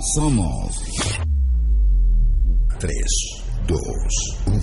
Somos 0.00 0.80
3, 2.78 2.94
2, 3.66 3.80
1. 4.46 4.62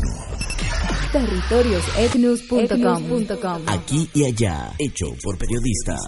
Territoriosetnus.com 1.12 3.64
Aquí 3.68 4.10
y 4.16 4.24
allá, 4.24 4.74
hecho 4.80 5.14
por 5.22 5.38
periodistas. 5.38 6.02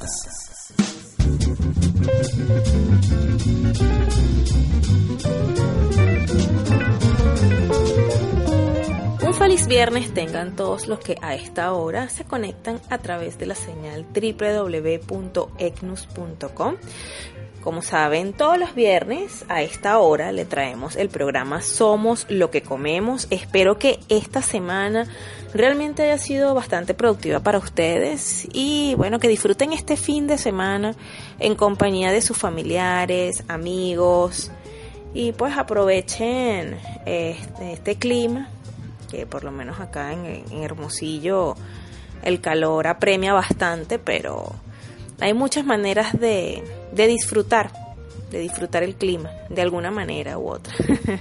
Un 9.22 9.34
feliz 9.36 9.68
viernes 9.68 10.12
tengan 10.12 10.56
todos 10.56 10.88
los 10.88 10.98
que 10.98 11.20
a 11.22 11.36
esta 11.36 11.72
hora 11.74 12.10
se 12.10 12.24
conectan 12.24 12.82
a 12.90 12.98
través 12.98 13.38
de 13.38 13.46
la 13.46 13.54
señal 13.54 14.08
www.ecnus.com. 14.12 16.78
Como 17.70 17.84
saben, 17.84 18.34
todos 18.34 18.58
los 18.58 18.74
viernes 18.74 19.46
a 19.48 19.62
esta 19.62 20.00
hora 20.00 20.32
le 20.32 20.44
traemos 20.44 20.96
el 20.96 21.08
programa 21.10 21.62
Somos 21.62 22.26
lo 22.28 22.50
que 22.50 22.64
comemos. 22.64 23.28
Espero 23.30 23.78
que 23.78 24.00
esta 24.10 24.42
semana 24.42 25.06
realmente 25.54 26.02
haya 26.02 26.18
sido 26.18 26.56
bastante 26.56 26.96
productiva 26.96 27.42
para 27.42 27.60
ustedes 27.60 28.48
y 28.54 28.96
bueno, 28.96 29.20
que 29.20 29.28
disfruten 29.28 29.72
este 29.72 29.98
fin 29.98 30.26
de 30.26 30.40
semana 30.40 30.96
en 31.38 31.54
compañía 31.54 32.12
de 32.12 32.24
sus 32.24 32.40
familiares, 32.40 33.44
amigos 33.48 34.50
y 35.14 35.34
pues 35.34 35.56
aprovechen 35.56 36.76
este, 37.06 37.74
este 37.74 37.98
clima 37.98 38.50
que 39.12 39.28
por 39.28 39.44
lo 39.44 39.52
menos 39.52 39.80
acá 39.80 40.12
en, 40.12 40.26
en 40.26 40.64
Hermosillo 40.64 41.56
el 42.24 42.42
calor 42.42 42.88
apremia 42.88 43.34
bastante, 43.34 44.00
pero 44.00 44.56
hay 45.22 45.34
muchas 45.34 45.66
maneras 45.66 46.20
de, 46.20 46.64
de 46.92 47.08
disfrutar, 47.08 47.72
de 48.32 48.40
disfrutar 48.40 48.84
el 48.84 48.96
clima, 48.96 49.32
de 49.50 49.62
alguna 49.62 49.92
manera 49.92 50.38
u 50.38 50.50
otra. 50.50 50.74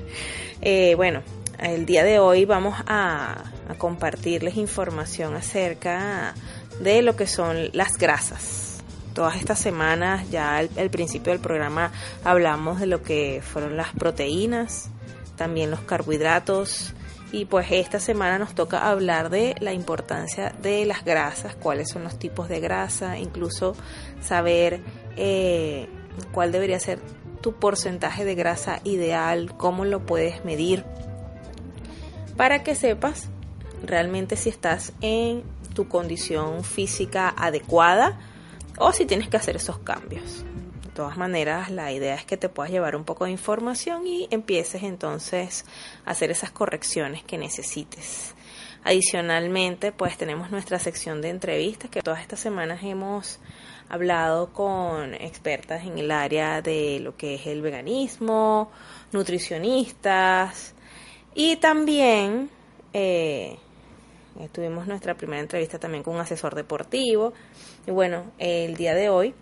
eh, 0.60 0.94
bueno, 0.94 1.22
el 1.58 1.86
día 1.86 2.04
de 2.04 2.18
hoy 2.18 2.44
vamos 2.44 2.76
a, 2.86 3.44
compartirles 3.76 4.56
información 4.56 5.34
acerca 5.34 6.34
de 6.80 7.02
lo 7.02 7.16
que 7.16 7.26
son 7.26 7.68
las 7.72 7.98
grasas. 7.98 8.82
Todas 9.14 9.36
estas 9.36 9.58
semanas, 9.58 10.30
ya 10.30 10.56
al 10.56 10.90
principio 10.90 11.32
del 11.32 11.40
programa, 11.40 11.92
hablamos 12.24 12.80
de 12.80 12.86
lo 12.86 13.02
que 13.02 13.42
fueron 13.42 13.76
las 13.76 13.92
proteínas, 13.92 14.90
también 15.36 15.70
los 15.70 15.80
carbohidratos, 15.80 16.94
y 17.30 17.44
pues 17.44 17.66
esta 17.70 18.00
semana 18.00 18.38
nos 18.38 18.54
toca 18.54 18.90
hablar 18.90 19.30
de 19.30 19.54
la 19.60 19.72
importancia 19.72 20.54
de 20.62 20.86
las 20.86 21.04
grasas, 21.04 21.54
cuáles 21.54 21.90
son 21.90 22.04
los 22.04 22.18
tipos 22.18 22.48
de 22.48 22.60
grasa, 22.60 23.18
incluso 23.18 23.76
saber 24.20 24.80
eh, 25.16 25.88
cuál 26.32 26.52
debería 26.52 26.80
ser 26.80 27.00
tu 27.40 27.54
porcentaje 27.54 28.24
de 28.24 28.34
grasa 28.34 28.80
ideal, 28.84 29.54
cómo 29.56 29.84
lo 29.84 30.06
puedes 30.06 30.44
medir, 30.44 30.84
para 32.36 32.62
que 32.62 32.74
sepas 32.74 33.28
realmente 33.84 34.36
si 34.36 34.48
estás 34.48 34.92
en 35.00 35.42
tu 35.74 35.88
condición 35.88 36.64
física 36.64 37.32
adecuada 37.36 38.18
o 38.78 38.92
si 38.92 39.06
tienes 39.06 39.28
que 39.28 39.36
hacer 39.36 39.56
esos 39.56 39.78
cambios. 39.78 40.44
Todas 40.98 41.16
maneras, 41.16 41.70
la 41.70 41.92
idea 41.92 42.16
es 42.16 42.24
que 42.24 42.36
te 42.36 42.48
puedas 42.48 42.72
llevar 42.72 42.96
un 42.96 43.04
poco 43.04 43.24
de 43.24 43.30
información 43.30 44.04
y 44.04 44.26
empieces 44.32 44.82
entonces 44.82 45.64
a 46.04 46.10
hacer 46.10 46.32
esas 46.32 46.50
correcciones 46.50 47.22
que 47.22 47.38
necesites. 47.38 48.34
Adicionalmente, 48.82 49.92
pues 49.92 50.18
tenemos 50.18 50.50
nuestra 50.50 50.80
sección 50.80 51.22
de 51.22 51.28
entrevistas 51.28 51.88
que 51.88 52.02
todas 52.02 52.20
estas 52.20 52.40
semanas 52.40 52.80
hemos 52.82 53.38
hablado 53.88 54.52
con 54.52 55.14
expertas 55.14 55.86
en 55.86 55.98
el 55.98 56.10
área 56.10 56.62
de 56.62 56.98
lo 56.98 57.16
que 57.16 57.36
es 57.36 57.46
el 57.46 57.62
veganismo, 57.62 58.72
nutricionistas 59.12 60.74
y 61.32 61.58
también 61.58 62.50
eh, 62.92 63.56
tuvimos 64.50 64.88
nuestra 64.88 65.14
primera 65.14 65.42
entrevista 65.42 65.78
también 65.78 66.02
con 66.02 66.16
un 66.16 66.20
asesor 66.22 66.56
deportivo. 66.56 67.34
Y 67.86 67.92
bueno, 67.92 68.32
el 68.38 68.74
día 68.74 68.96
de 68.96 69.10
hoy 69.10 69.32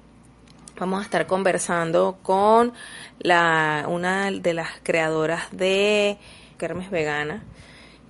vamos 0.78 1.00
a 1.00 1.02
estar 1.02 1.26
conversando 1.26 2.18
con 2.22 2.72
la, 3.18 3.86
una 3.88 4.30
de 4.30 4.54
las 4.54 4.68
creadoras 4.82 5.48
de 5.52 6.18
Kermes 6.58 6.90
Vegana 6.90 7.42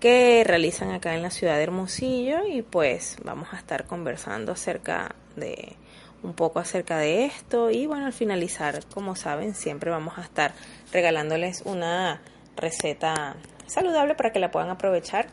que 0.00 0.44
realizan 0.44 0.90
acá 0.90 1.14
en 1.14 1.22
la 1.22 1.30
ciudad 1.30 1.56
de 1.56 1.62
Hermosillo 1.62 2.46
y 2.46 2.62
pues 2.62 3.16
vamos 3.24 3.48
a 3.52 3.56
estar 3.56 3.86
conversando 3.86 4.52
acerca 4.52 5.14
de 5.36 5.76
un 6.22 6.34
poco 6.34 6.58
acerca 6.58 6.98
de 6.98 7.24
esto 7.24 7.70
y 7.70 7.86
bueno 7.86 8.06
al 8.06 8.12
finalizar 8.12 8.84
como 8.92 9.16
saben 9.16 9.54
siempre 9.54 9.90
vamos 9.90 10.18
a 10.18 10.22
estar 10.22 10.52
regalándoles 10.92 11.62
una 11.64 12.20
receta 12.56 13.36
saludable 13.66 14.14
para 14.14 14.32
que 14.32 14.38
la 14.38 14.50
puedan 14.50 14.70
aprovechar 14.70 15.28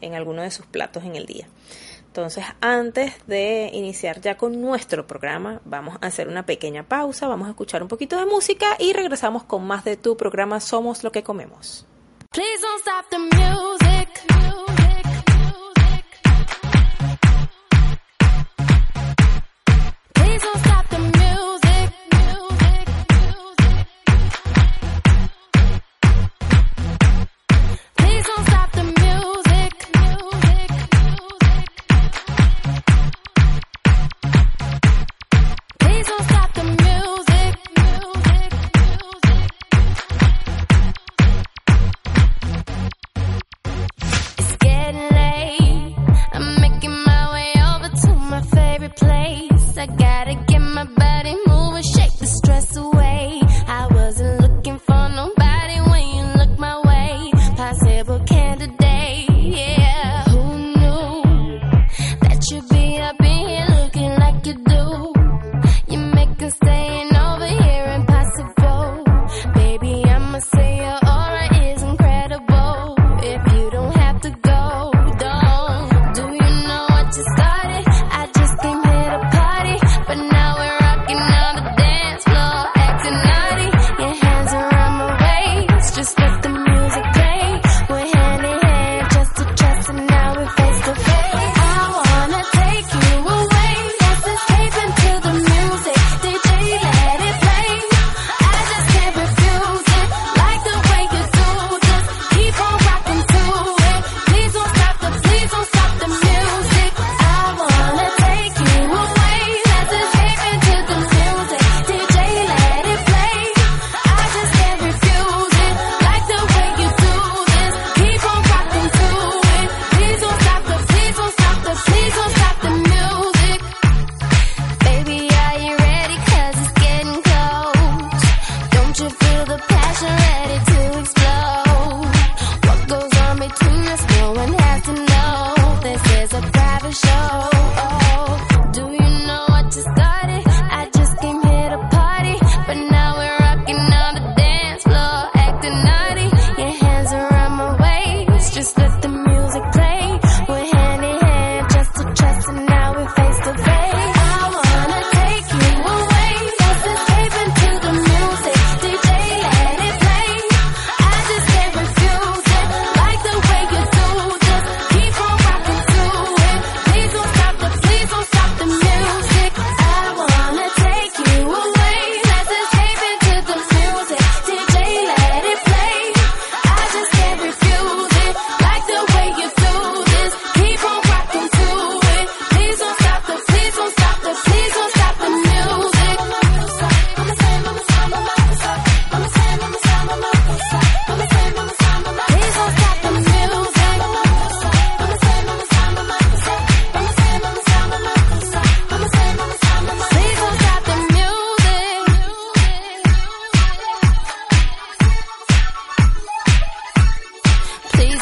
en 0.00 0.14
alguno 0.14 0.42
de 0.42 0.50
sus 0.50 0.66
platos 0.66 1.04
en 1.04 1.16
el 1.16 1.26
día. 1.26 1.46
Entonces, 2.10 2.44
antes 2.60 3.24
de 3.28 3.70
iniciar 3.72 4.20
ya 4.20 4.36
con 4.36 4.60
nuestro 4.60 5.06
programa, 5.06 5.60
vamos 5.64 5.96
a 6.00 6.08
hacer 6.08 6.26
una 6.26 6.44
pequeña 6.44 6.82
pausa, 6.82 7.28
vamos 7.28 7.46
a 7.46 7.50
escuchar 7.50 7.82
un 7.82 7.88
poquito 7.88 8.18
de 8.18 8.26
música 8.26 8.74
y 8.80 8.92
regresamos 8.92 9.44
con 9.44 9.64
más 9.64 9.84
de 9.84 9.96
tu 9.96 10.16
programa 10.16 10.58
Somos 10.58 11.04
lo 11.04 11.12
que 11.12 11.22
comemos. 11.22 11.86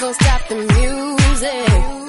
don't 0.01 0.15
stop 0.15 0.47
the 0.49 0.55
music. 0.55 2.08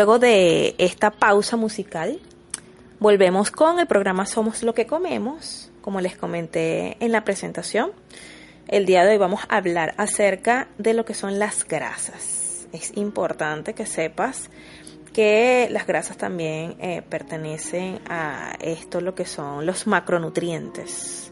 Luego 0.00 0.18
de 0.18 0.76
esta 0.78 1.10
pausa 1.10 1.58
musical, 1.58 2.20
volvemos 3.00 3.50
con 3.50 3.78
el 3.78 3.86
programa 3.86 4.24
Somos 4.24 4.62
lo 4.62 4.72
que 4.72 4.86
comemos, 4.86 5.70
como 5.82 6.00
les 6.00 6.16
comenté 6.16 6.96
en 7.04 7.12
la 7.12 7.22
presentación. 7.22 7.92
El 8.66 8.86
día 8.86 9.04
de 9.04 9.10
hoy 9.10 9.18
vamos 9.18 9.42
a 9.50 9.58
hablar 9.58 9.92
acerca 9.98 10.68
de 10.78 10.94
lo 10.94 11.04
que 11.04 11.12
son 11.12 11.38
las 11.38 11.68
grasas. 11.68 12.66
Es 12.72 12.96
importante 12.96 13.74
que 13.74 13.84
sepas 13.84 14.48
que 15.12 15.68
las 15.70 15.86
grasas 15.86 16.16
también 16.16 16.76
eh, 16.80 17.02
pertenecen 17.06 18.00
a 18.08 18.54
esto, 18.58 19.02
lo 19.02 19.14
que 19.14 19.26
son 19.26 19.66
los 19.66 19.86
macronutrientes, 19.86 21.30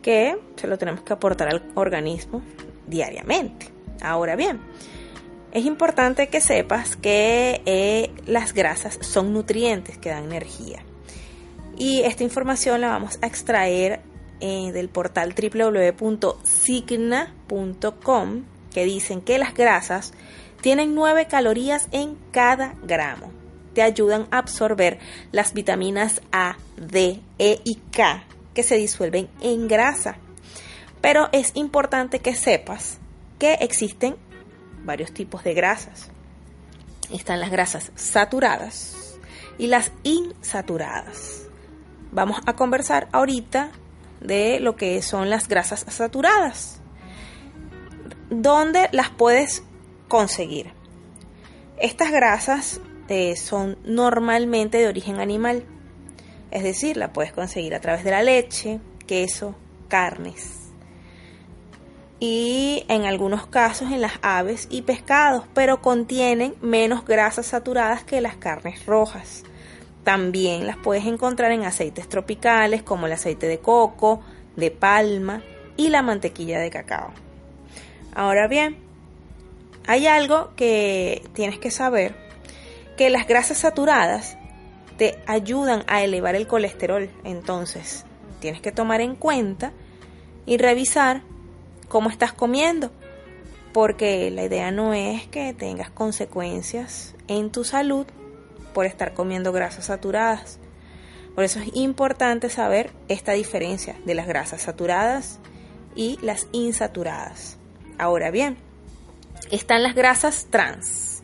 que 0.00 0.34
se 0.56 0.66
lo 0.66 0.78
tenemos 0.78 1.02
que 1.02 1.12
aportar 1.12 1.48
al 1.50 1.62
organismo 1.74 2.40
diariamente. 2.86 3.70
Ahora 4.00 4.34
bien, 4.34 4.60
es 5.52 5.64
importante 5.64 6.28
que 6.28 6.40
sepas 6.40 6.96
que 6.96 7.62
eh, 7.64 8.10
las 8.26 8.52
grasas 8.52 8.98
son 9.00 9.32
nutrientes 9.32 9.96
que 9.98 10.10
dan 10.10 10.24
energía. 10.24 10.82
Y 11.76 12.00
esta 12.00 12.24
información 12.24 12.80
la 12.80 12.88
vamos 12.88 13.18
a 13.22 13.26
extraer 13.26 14.00
eh, 14.40 14.72
del 14.72 14.88
portal 14.88 15.34
www.signa.com 15.34 16.38
que 18.72 18.84
dicen 18.84 19.20
que 19.20 19.38
las 19.38 19.54
grasas 19.54 20.12
tienen 20.60 20.94
9 20.94 21.26
calorías 21.26 21.88
en 21.92 22.16
cada 22.32 22.74
gramo. 22.82 23.32
Te 23.74 23.82
ayudan 23.82 24.26
a 24.30 24.38
absorber 24.38 24.98
las 25.32 25.54
vitaminas 25.54 26.20
A, 26.32 26.58
D, 26.76 27.20
E 27.38 27.60
y 27.64 27.76
K 27.92 28.24
que 28.54 28.62
se 28.64 28.76
disuelven 28.76 29.28
en 29.40 29.68
grasa. 29.68 30.16
Pero 31.00 31.28
es 31.32 31.52
importante 31.54 32.18
que 32.18 32.34
sepas 32.34 32.98
que 33.38 33.54
existen 33.54 34.16
varios 34.88 35.12
tipos 35.12 35.44
de 35.44 35.54
grasas. 35.54 36.10
Están 37.12 37.38
las 37.38 37.52
grasas 37.52 37.92
saturadas 37.94 39.16
y 39.58 39.68
las 39.68 39.92
insaturadas. 40.02 41.46
Vamos 42.10 42.40
a 42.46 42.54
conversar 42.54 43.08
ahorita 43.12 43.70
de 44.20 44.58
lo 44.58 44.74
que 44.74 45.00
son 45.02 45.30
las 45.30 45.46
grasas 45.46 45.86
saturadas. 45.88 46.80
¿Dónde 48.30 48.88
las 48.92 49.10
puedes 49.10 49.62
conseguir? 50.08 50.72
Estas 51.78 52.10
grasas 52.10 52.80
eh, 53.08 53.36
son 53.36 53.78
normalmente 53.84 54.78
de 54.78 54.88
origen 54.88 55.20
animal. 55.20 55.64
Es 56.50 56.62
decir, 56.62 56.96
la 56.96 57.12
puedes 57.12 57.32
conseguir 57.32 57.74
a 57.74 57.80
través 57.80 58.04
de 58.04 58.10
la 58.10 58.22
leche, 58.22 58.80
queso, 59.06 59.54
carnes. 59.88 60.57
Y 62.20 62.84
en 62.88 63.04
algunos 63.04 63.46
casos 63.46 63.92
en 63.92 64.00
las 64.00 64.14
aves 64.22 64.66
y 64.70 64.82
pescados, 64.82 65.44
pero 65.54 65.80
contienen 65.80 66.54
menos 66.60 67.04
grasas 67.04 67.46
saturadas 67.46 68.02
que 68.02 68.20
las 68.20 68.36
carnes 68.36 68.86
rojas. 68.86 69.44
También 70.02 70.66
las 70.66 70.76
puedes 70.76 71.06
encontrar 71.06 71.52
en 71.52 71.64
aceites 71.64 72.08
tropicales 72.08 72.82
como 72.82 73.06
el 73.06 73.12
aceite 73.12 73.46
de 73.46 73.58
coco, 73.58 74.20
de 74.56 74.70
palma 74.70 75.42
y 75.76 75.88
la 75.90 76.02
mantequilla 76.02 76.58
de 76.58 76.70
cacao. 76.70 77.12
Ahora 78.14 78.48
bien, 78.48 78.78
hay 79.86 80.06
algo 80.06 80.50
que 80.56 81.22
tienes 81.34 81.58
que 81.58 81.70
saber, 81.70 82.16
que 82.96 83.10
las 83.10 83.28
grasas 83.28 83.58
saturadas 83.58 84.36
te 84.98 85.18
ayudan 85.26 85.84
a 85.86 86.02
elevar 86.02 86.34
el 86.34 86.46
colesterol. 86.46 87.08
Entonces, 87.24 88.04
tienes 88.40 88.60
que 88.60 88.72
tomar 88.72 89.00
en 89.00 89.14
cuenta 89.14 89.72
y 90.44 90.58
revisar 90.58 91.22
cómo 91.88 92.10
estás 92.10 92.32
comiendo, 92.32 92.90
porque 93.72 94.30
la 94.30 94.44
idea 94.44 94.70
no 94.70 94.94
es 94.94 95.26
que 95.26 95.52
tengas 95.54 95.90
consecuencias 95.90 97.14
en 97.26 97.50
tu 97.50 97.64
salud 97.64 98.06
por 98.74 98.86
estar 98.86 99.14
comiendo 99.14 99.52
grasas 99.52 99.86
saturadas. 99.86 100.58
Por 101.34 101.44
eso 101.44 101.60
es 101.60 101.74
importante 101.74 102.50
saber 102.50 102.90
esta 103.08 103.32
diferencia 103.32 103.96
de 104.04 104.14
las 104.14 104.26
grasas 104.26 104.62
saturadas 104.62 105.38
y 105.94 106.18
las 106.22 106.48
insaturadas. 106.52 107.58
Ahora 107.98 108.30
bien, 108.30 108.56
están 109.50 109.82
las 109.82 109.94
grasas 109.94 110.46
trans, 110.50 111.22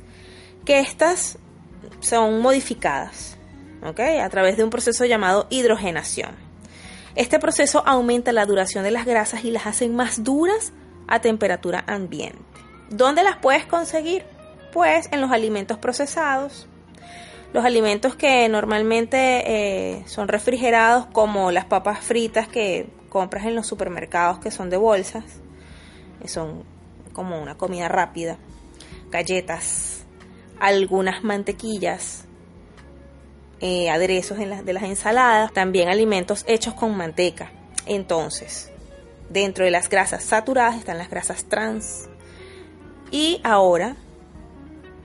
que 0.64 0.80
estas 0.80 1.38
son 2.00 2.40
modificadas 2.40 3.36
a 3.82 4.28
través 4.30 4.56
de 4.56 4.64
un 4.64 4.70
proceso 4.70 5.04
llamado 5.04 5.46
hidrogenación. 5.50 6.43
Este 7.16 7.38
proceso 7.38 7.82
aumenta 7.86 8.32
la 8.32 8.44
duración 8.44 8.82
de 8.82 8.90
las 8.90 9.06
grasas 9.06 9.44
y 9.44 9.50
las 9.50 9.66
hace 9.66 9.88
más 9.88 10.24
duras 10.24 10.72
a 11.06 11.20
temperatura 11.20 11.84
ambiente. 11.86 12.38
¿Dónde 12.90 13.22
las 13.22 13.36
puedes 13.36 13.66
conseguir? 13.66 14.24
Pues 14.72 15.08
en 15.12 15.20
los 15.20 15.30
alimentos 15.30 15.78
procesados, 15.78 16.66
los 17.52 17.64
alimentos 17.64 18.16
que 18.16 18.48
normalmente 18.48 19.44
eh, 19.46 20.02
son 20.06 20.26
refrigerados 20.26 21.06
como 21.06 21.52
las 21.52 21.66
papas 21.66 22.00
fritas 22.00 22.48
que 22.48 22.88
compras 23.08 23.46
en 23.46 23.54
los 23.54 23.68
supermercados 23.68 24.40
que 24.40 24.50
son 24.50 24.70
de 24.70 24.76
bolsas, 24.76 25.24
son 26.26 26.64
como 27.12 27.40
una 27.40 27.56
comida 27.56 27.86
rápida, 27.86 28.38
galletas, 29.10 30.04
algunas 30.58 31.22
mantequillas, 31.22 32.26
eh, 33.60 33.90
aderezos 33.90 34.38
de 34.38 34.72
las 34.72 34.82
ensaladas, 34.82 35.52
también 35.52 35.88
alimentos 35.88 36.44
hechos 36.46 36.74
con 36.74 36.96
manteca. 36.96 37.50
Entonces, 37.86 38.70
dentro 39.30 39.64
de 39.64 39.70
las 39.70 39.88
grasas 39.88 40.24
saturadas 40.24 40.76
están 40.76 40.98
las 40.98 41.10
grasas 41.10 41.44
trans. 41.44 42.08
Y 43.10 43.40
ahora, 43.44 43.96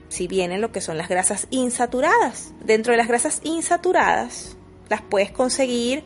si 0.08 0.26
vienen 0.26 0.60
lo 0.60 0.72
que 0.72 0.80
son 0.80 0.98
las 0.98 1.08
grasas 1.08 1.46
insaturadas. 1.50 2.52
Dentro 2.60 2.92
de 2.92 2.98
las 2.98 3.08
grasas 3.08 3.40
insaturadas, 3.44 4.56
las 4.88 5.02
puedes 5.02 5.30
conseguir 5.30 6.02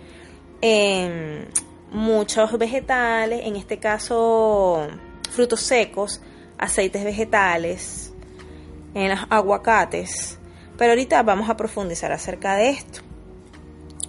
en 0.61 1.49
muchos 1.91 2.59
vegetales, 2.59 3.43
en 3.45 3.57
este 3.57 3.79
caso 3.79 4.89
frutos 5.31 5.61
secos, 5.61 6.21
aceites 6.59 7.05
vegetales, 7.05 8.13
en 8.95 9.11
los 9.11 9.21
aguacates, 9.31 10.39
pero 10.77 10.93
ahorita 10.93 11.23
vamos 11.23 11.49
a 11.51 11.57
profundizar 11.57 12.13
acerca 12.13 12.57
de 12.57 12.71
esto. 12.71 13.01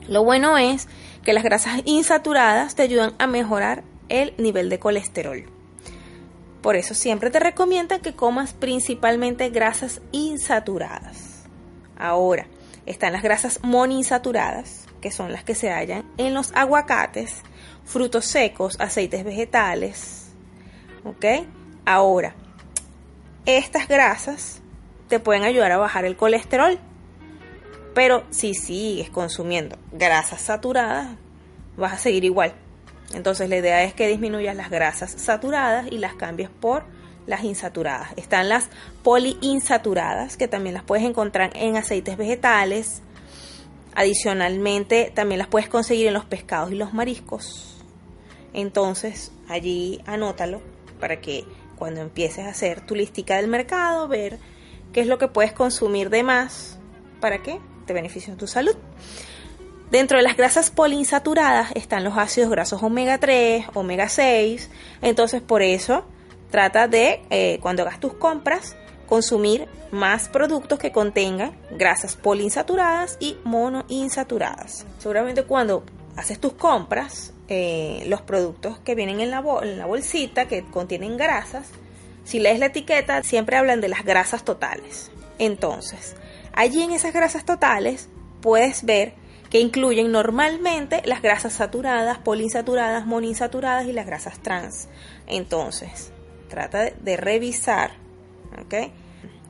Lo 0.08 0.24
bueno 0.24 0.58
es 0.58 0.88
que 1.24 1.34
las 1.34 1.44
grasas 1.44 1.82
insaturadas 1.86 2.76
te 2.76 2.84
ayudan 2.84 3.14
a 3.18 3.28
mejorar 3.28 3.84
el 4.10 4.34
nivel 4.38 4.70
de 4.70 4.80
colesterol. 4.80 5.46
Por 6.62 6.76
eso 6.76 6.94
siempre 6.94 7.30
te 7.30 7.40
recomiendan 7.40 8.02
que 8.02 8.16
comas 8.16 8.54
principalmente 8.54 9.50
grasas 9.50 10.02
insaturadas. 10.12 11.44
Ahora, 11.98 12.48
están 12.86 13.14
las 13.14 13.24
grasas 13.24 13.60
monoinsaturadas, 13.64 14.86
que 15.02 15.12
son 15.12 15.32
las 15.32 15.44
que 15.44 15.56
se 15.56 15.72
hallan 15.72 16.12
en 16.18 16.34
los 16.34 16.52
aguacates, 16.54 17.42
frutos 17.84 18.26
secos, 18.26 18.78
aceites 18.80 19.24
vegetales. 19.24 20.30
¿Ok? 21.04 21.26
Ahora, 21.86 22.36
estas 23.46 23.88
grasas 23.88 24.62
te 25.08 25.20
pueden 25.20 25.44
ayudar 25.44 25.72
a 25.72 25.78
bajar 25.78 26.06
el 26.06 26.16
colesterol. 26.16 26.80
Pero 27.94 28.24
si 28.30 28.54
sigues 28.54 29.10
consumiendo 29.10 29.78
grasas 29.92 30.42
saturadas, 30.42 31.16
vas 31.78 31.94
a 31.94 31.98
seguir 31.98 32.26
igual. 32.26 32.54
Entonces 33.14 33.50
la 33.50 33.58
idea 33.58 33.84
es 33.84 33.94
que 33.94 34.08
disminuyas 34.08 34.56
las 34.56 34.70
grasas 34.70 35.12
saturadas 35.12 35.88
y 35.92 35.98
las 35.98 36.16
cambies 36.16 36.50
por 36.50 36.84
las 37.26 37.44
insaturadas. 37.44 38.10
Están 38.18 38.50
las 38.50 38.70
poliinsaturadas, 39.04 40.38
que 40.38 40.48
también 40.48 40.74
las 40.74 40.84
puedes 40.84 41.06
encontrar 41.06 41.52
en 41.56 41.78
aceites 41.78 42.18
vegetales. 42.18 43.02
Adicionalmente, 43.96 45.12
también 45.16 45.40
las 45.40 45.48
puedes 45.48 45.70
conseguir 45.70 46.08
en 46.08 46.14
los 46.14 46.26
pescados 46.26 46.72
y 46.72 46.76
los 46.76 46.94
mariscos. 46.94 47.78
Entonces, 48.54 49.32
allí 49.48 50.02
anótalo 50.06 50.62
para 51.00 51.22
que 51.22 51.46
cuando 51.78 52.02
empieces 52.02 52.46
a 52.46 52.50
hacer 52.50 52.82
tu 52.82 52.96
listica 52.96 53.38
del 53.38 53.48
mercado, 53.48 54.08
ver 54.08 54.40
qué 54.96 55.02
es 55.02 55.08
lo 55.08 55.18
que 55.18 55.28
puedes 55.28 55.52
consumir 55.52 56.10
de 56.10 56.24
más 56.24 56.80
para 57.20 57.44
que 57.44 57.60
te 57.86 57.92
beneficie 57.92 58.34
tu 58.36 58.48
salud. 58.48 58.78
Dentro 59.92 60.16
de 60.16 60.24
las 60.24 60.38
grasas 60.38 60.72
poliinsaturadas 60.72 61.74
están 61.75 62.06
los 62.06 62.18
ácidos 62.18 62.50
grasos 62.50 62.82
omega 62.82 63.18
3, 63.18 63.66
omega 63.74 64.08
6, 64.08 64.70
entonces 65.02 65.42
por 65.42 65.62
eso 65.62 66.06
trata 66.50 66.88
de, 66.88 67.22
eh, 67.30 67.60
cuando 67.62 67.84
hagas 67.84 68.00
tus 68.00 68.14
compras, 68.14 68.78
consumir 69.06 69.68
más 69.92 70.30
productos 70.30 70.80
que 70.80 70.94
contengan 70.94 71.58
grasas 71.72 72.16
poliinsaturadas 72.16 73.18
y 73.20 73.36
monoinsaturadas. 73.44 74.86
Seguramente 75.00 75.44
cuando 75.44 75.84
haces 76.16 76.40
tus 76.40 76.54
compras, 76.54 77.34
eh, 77.50 78.06
los 78.08 78.22
productos 78.22 78.80
que 78.80 78.96
vienen 78.96 79.20
en 79.20 79.30
la, 79.30 79.44
en 79.62 79.78
la 79.78 79.88
bolsita 79.88 80.48
que 80.48 80.64
contienen 80.64 81.18
grasas, 81.18 81.68
si 82.25 82.39
lees 82.39 82.60
la 82.60 82.65
etiqueta, 82.65 83.24
siempre 83.24 83.55
hablan 83.55 83.79
de 83.79 83.88
las 83.88 84.03
grasas 84.03 84.44
totales. 84.44 85.12
Entonces, 85.39 86.15
allí 86.53 86.82
en 86.82 86.91
esas 86.91 87.13
grasas 87.13 87.46
totales 87.46 88.10
puedes 88.41 88.84
ver 88.84 89.13
que 89.50 89.60
incluyen 89.60 90.12
normalmente 90.12 91.01
las 91.05 91.22
grasas 91.22 91.53
saturadas, 91.53 92.17
poliinsaturadas, 92.17 93.05
monoinsaturadas 93.05 93.86
y 93.88 93.94
las 93.94 94.05
grasas 94.05 94.39
trans. 94.39 94.89
Entonces, 95.27 96.12
trata 96.50 96.91
de, 97.00 97.15
revisar, 97.15 97.91
¿ok? 98.60 98.91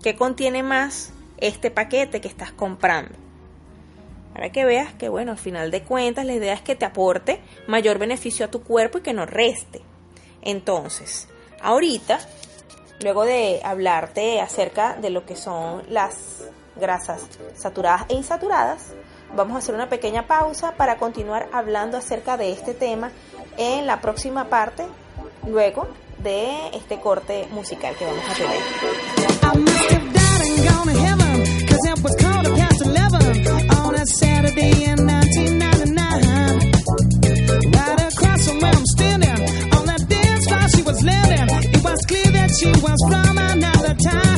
¿Qué 0.04 0.16
contiene 0.16 0.62
más 0.62 1.14
este 1.38 1.72
paquete 1.72 2.22
que 2.22 2.28
estás 2.28 2.52
comprando? 2.52 3.16
Para 4.34 4.52
que 4.52 4.66
veas 4.66 4.94
que, 4.94 5.08
bueno, 5.08 5.32
al 5.32 5.38
final 5.38 5.72
de 5.72 5.82
cuentas, 5.82 6.26
la 6.26 6.34
idea 6.34 6.54
es 6.54 6.62
que 6.62 6.76
te 6.76 6.84
aporte 6.84 7.40
mayor 7.68 8.00
beneficio 8.00 8.46
a 8.46 8.52
tu 8.52 8.64
cuerpo 8.64 8.98
y 8.98 9.02
que 9.02 9.14
no 9.14 9.26
reste. 9.26 9.82
Entonces, 10.42 11.30
ahorita, 11.62 12.20
luego 13.02 13.24
de 13.24 13.62
hablarte 13.64 14.42
acerca 14.42 14.96
de 14.96 15.10
lo 15.10 15.26
que 15.26 15.36
son 15.36 15.84
las 15.90 16.46
grasas 16.76 17.22
saturadas 17.56 18.06
e 18.10 18.16
insaturadas, 18.16 18.94
vamos 19.36 19.56
a 19.56 19.60
hacer 19.60 19.76
una 19.76 19.90
pequeña 19.90 20.28
pausa 20.28 20.74
para 20.74 20.98
continuar 20.98 21.48
hablando 21.52 21.98
acerca 21.98 22.38
de 22.38 22.52
este 22.52 22.74
tema 22.74 23.12
en 23.58 23.86
la 23.88 24.02
próxima 24.02 24.46
parte, 24.46 24.86
luego 25.48 25.88
de 26.20 26.70
este 26.74 27.00
corte 27.00 27.48
musical 27.52 27.96
que 27.96 28.06
vamos 28.06 28.24
a 28.30 28.34
tener. 28.34 28.60
She 42.60 42.68
was 42.68 42.98
from 43.10 43.38
another 43.38 43.96
time. 43.96 44.35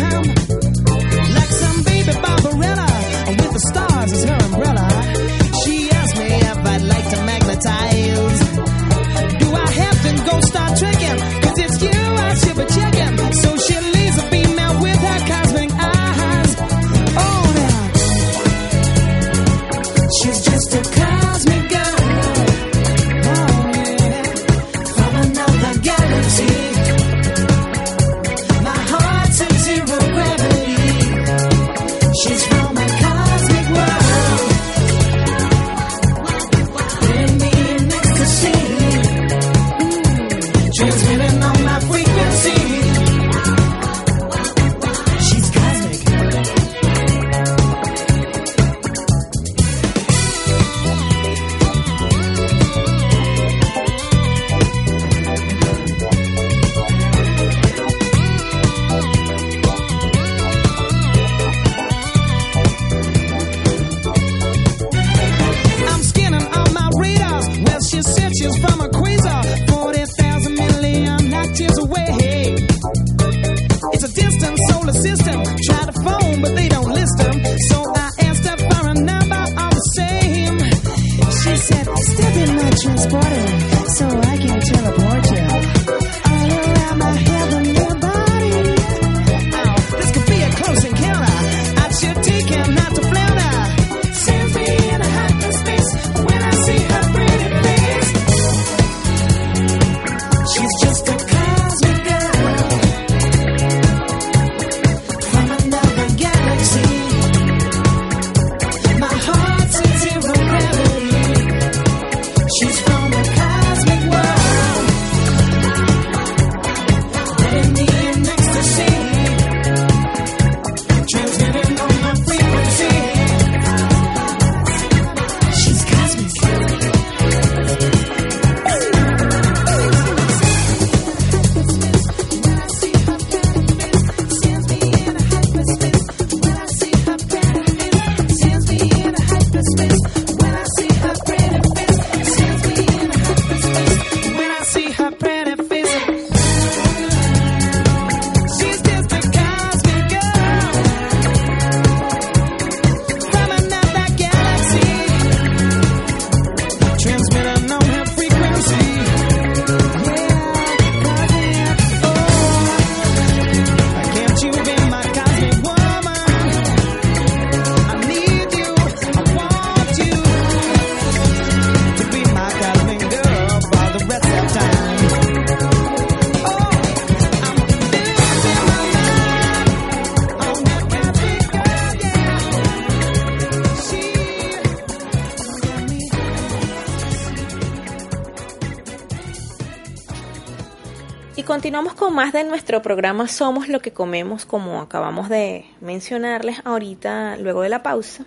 Más 192.10 192.34
de 192.34 192.44
nuestro 192.44 192.82
programa 192.82 193.28
Somos 193.28 193.68
lo 193.68 193.80
que 193.80 193.92
comemos, 193.92 194.46
como 194.46 194.82
acabamos 194.82 195.30
de 195.30 195.66
mencionarles 195.82 196.62
ahorita, 196.66 197.38
luego 197.38 197.62
de 197.62 197.70
la 197.70 197.84
pausa. 197.84 198.26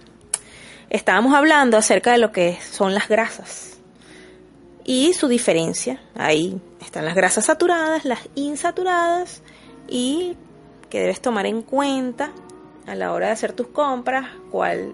Estábamos 0.89 1.35
hablando 1.35 1.77
acerca 1.77 2.13
de 2.13 2.19
lo 2.19 2.33
que 2.33 2.59
son 2.61 2.95
las 2.95 3.09
grasas 3.09 3.79
y 4.85 5.13
su 5.13 5.29
diferencia. 5.29 6.01
Ahí 6.15 6.61
están 6.81 7.05
las 7.05 7.15
grasas 7.15 7.47
saturadas, 7.47 8.05
las 8.05 8.29
insaturadas 8.35 9.43
y 9.89 10.37
que 10.89 11.01
debes 11.01 11.21
tomar 11.21 11.47
en 11.47 11.63
cuenta 11.63 12.33
a 12.87 12.95
la 12.95 13.13
hora 13.13 13.27
de 13.27 13.33
hacer 13.33 13.53
tus 13.53 13.69
compras, 13.69 14.27
cuál 14.51 14.93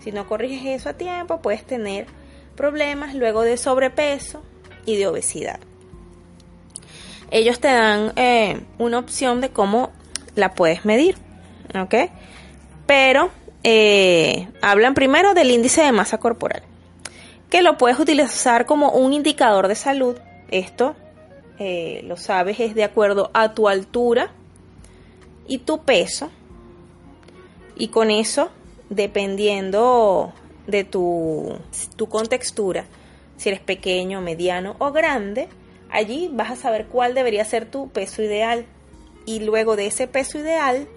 si 0.00 0.10
no 0.10 0.26
corriges 0.26 0.80
eso 0.80 0.88
a 0.88 0.94
tiempo 0.94 1.40
puedes 1.40 1.64
tener 1.64 2.06
problemas 2.56 3.14
luego 3.14 3.42
de 3.42 3.56
sobrepeso 3.56 4.42
y 4.84 4.96
de 4.96 5.06
obesidad. 5.06 5.60
Ellos 7.30 7.60
te 7.60 7.68
dan 7.68 8.12
eh, 8.16 8.60
una 8.78 8.98
opción 8.98 9.40
de 9.40 9.50
cómo 9.50 9.90
la 10.34 10.54
puedes 10.54 10.84
medir, 10.84 11.16
¿ok? 11.74 12.10
Pero 12.86 13.30
eh, 13.64 14.48
hablan 14.60 14.94
primero 14.94 15.34
del 15.34 15.50
índice 15.50 15.82
de 15.82 15.92
masa 15.92 16.18
corporal, 16.18 16.62
que 17.48 17.62
lo 17.62 17.78
puedes 17.78 17.98
utilizar 17.98 18.66
como 18.66 18.90
un 18.90 19.12
indicador 19.12 19.68
de 19.68 19.74
salud. 19.76 20.16
Esto, 20.50 20.96
eh, 21.58 22.02
lo 22.04 22.16
sabes, 22.16 22.58
es 22.60 22.74
de 22.74 22.84
acuerdo 22.84 23.30
a 23.34 23.54
tu 23.54 23.68
altura 23.68 24.32
y 25.46 25.58
tu 25.58 25.82
peso. 25.84 26.30
Y 27.76 27.88
con 27.88 28.10
eso, 28.10 28.50
dependiendo 28.90 30.32
de 30.66 30.84
tu, 30.84 31.56
tu 31.96 32.08
contextura, 32.08 32.86
si 33.36 33.48
eres 33.48 33.60
pequeño, 33.60 34.20
mediano 34.20 34.76
o 34.78 34.92
grande, 34.92 35.48
allí 35.90 36.28
vas 36.32 36.50
a 36.50 36.56
saber 36.56 36.86
cuál 36.86 37.14
debería 37.14 37.44
ser 37.44 37.66
tu 37.66 37.90
peso 37.90 38.22
ideal. 38.22 38.66
Y 39.24 39.40
luego 39.40 39.76
de 39.76 39.86
ese 39.86 40.08
peso 40.08 40.38
ideal, 40.38 40.88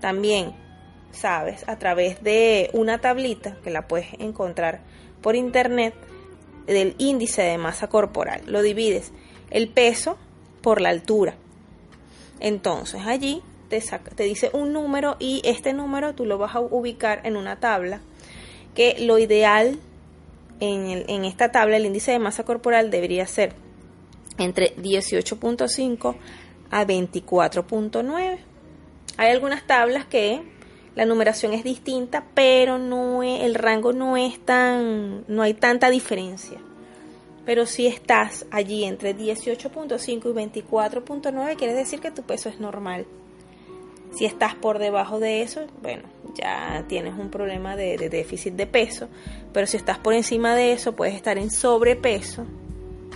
también 0.00 0.54
sabes 1.14 1.66
a 1.68 1.78
través 1.78 2.22
de 2.22 2.70
una 2.72 3.00
tablita 3.00 3.56
que 3.64 3.70
la 3.70 3.86
puedes 3.88 4.08
encontrar 4.18 4.80
por 5.22 5.36
internet 5.36 5.94
del 6.66 6.94
índice 6.98 7.42
de 7.42 7.58
masa 7.58 7.88
corporal. 7.88 8.42
Lo 8.46 8.62
divides 8.62 9.12
el 9.50 9.68
peso 9.68 10.16
por 10.62 10.80
la 10.80 10.88
altura. 10.90 11.34
Entonces 12.40 13.02
allí 13.06 13.42
te, 13.68 13.80
saca- 13.80 14.10
te 14.14 14.24
dice 14.24 14.50
un 14.52 14.72
número 14.72 15.16
y 15.18 15.40
este 15.44 15.72
número 15.72 16.14
tú 16.14 16.24
lo 16.26 16.38
vas 16.38 16.54
a 16.54 16.60
ubicar 16.60 17.20
en 17.24 17.36
una 17.36 17.60
tabla 17.60 18.00
que 18.74 18.96
lo 19.00 19.18
ideal 19.18 19.78
en, 20.60 20.86
el- 20.88 21.04
en 21.08 21.24
esta 21.24 21.50
tabla, 21.52 21.76
el 21.76 21.86
índice 21.86 22.12
de 22.12 22.18
masa 22.18 22.44
corporal 22.44 22.90
debería 22.90 23.26
ser 23.26 23.54
entre 24.38 24.74
18.5 24.76 26.16
a 26.70 26.84
24.9. 26.84 28.38
Hay 29.16 29.30
algunas 29.30 29.66
tablas 29.66 30.06
que 30.06 30.42
la 30.94 31.04
numeración 31.06 31.52
es 31.52 31.64
distinta, 31.64 32.24
pero 32.34 32.78
no 32.78 33.22
es- 33.22 33.42
el 33.42 33.54
rango 33.54 33.92
no 33.92 34.16
es 34.16 34.38
tan, 34.40 35.24
no 35.28 35.42
hay 35.42 35.54
tanta 35.54 35.90
diferencia. 35.90 36.58
Pero 37.44 37.66
si 37.66 37.86
estás 37.86 38.46
allí 38.50 38.84
entre 38.84 39.14
18.5 39.14 40.30
y 40.30 40.32
24.9, 40.32 41.56
quiere 41.56 41.74
decir 41.74 42.00
que 42.00 42.10
tu 42.10 42.22
peso 42.22 42.48
es 42.48 42.58
normal. 42.58 43.06
Si 44.14 44.24
estás 44.24 44.54
por 44.54 44.78
debajo 44.78 45.18
de 45.18 45.42
eso, 45.42 45.66
bueno, 45.82 46.04
ya 46.34 46.84
tienes 46.88 47.14
un 47.18 47.30
problema 47.30 47.74
de, 47.76 47.98
de 47.98 48.08
déficit 48.08 48.54
de 48.54 48.66
peso. 48.66 49.08
Pero 49.52 49.66
si 49.66 49.76
estás 49.76 49.98
por 49.98 50.14
encima 50.14 50.54
de 50.54 50.72
eso, 50.72 50.92
puedes 50.94 51.14
estar 51.16 51.36
en 51.36 51.50
sobrepeso 51.50 52.46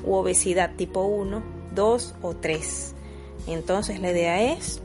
u 0.05 0.15
obesidad 0.15 0.75
tipo 0.77 1.03
1, 1.05 1.43
2 1.75 2.15
o 2.21 2.35
3. 2.35 2.95
Entonces 3.47 4.01
la 4.01 4.11
idea 4.11 4.43
es 4.53 4.83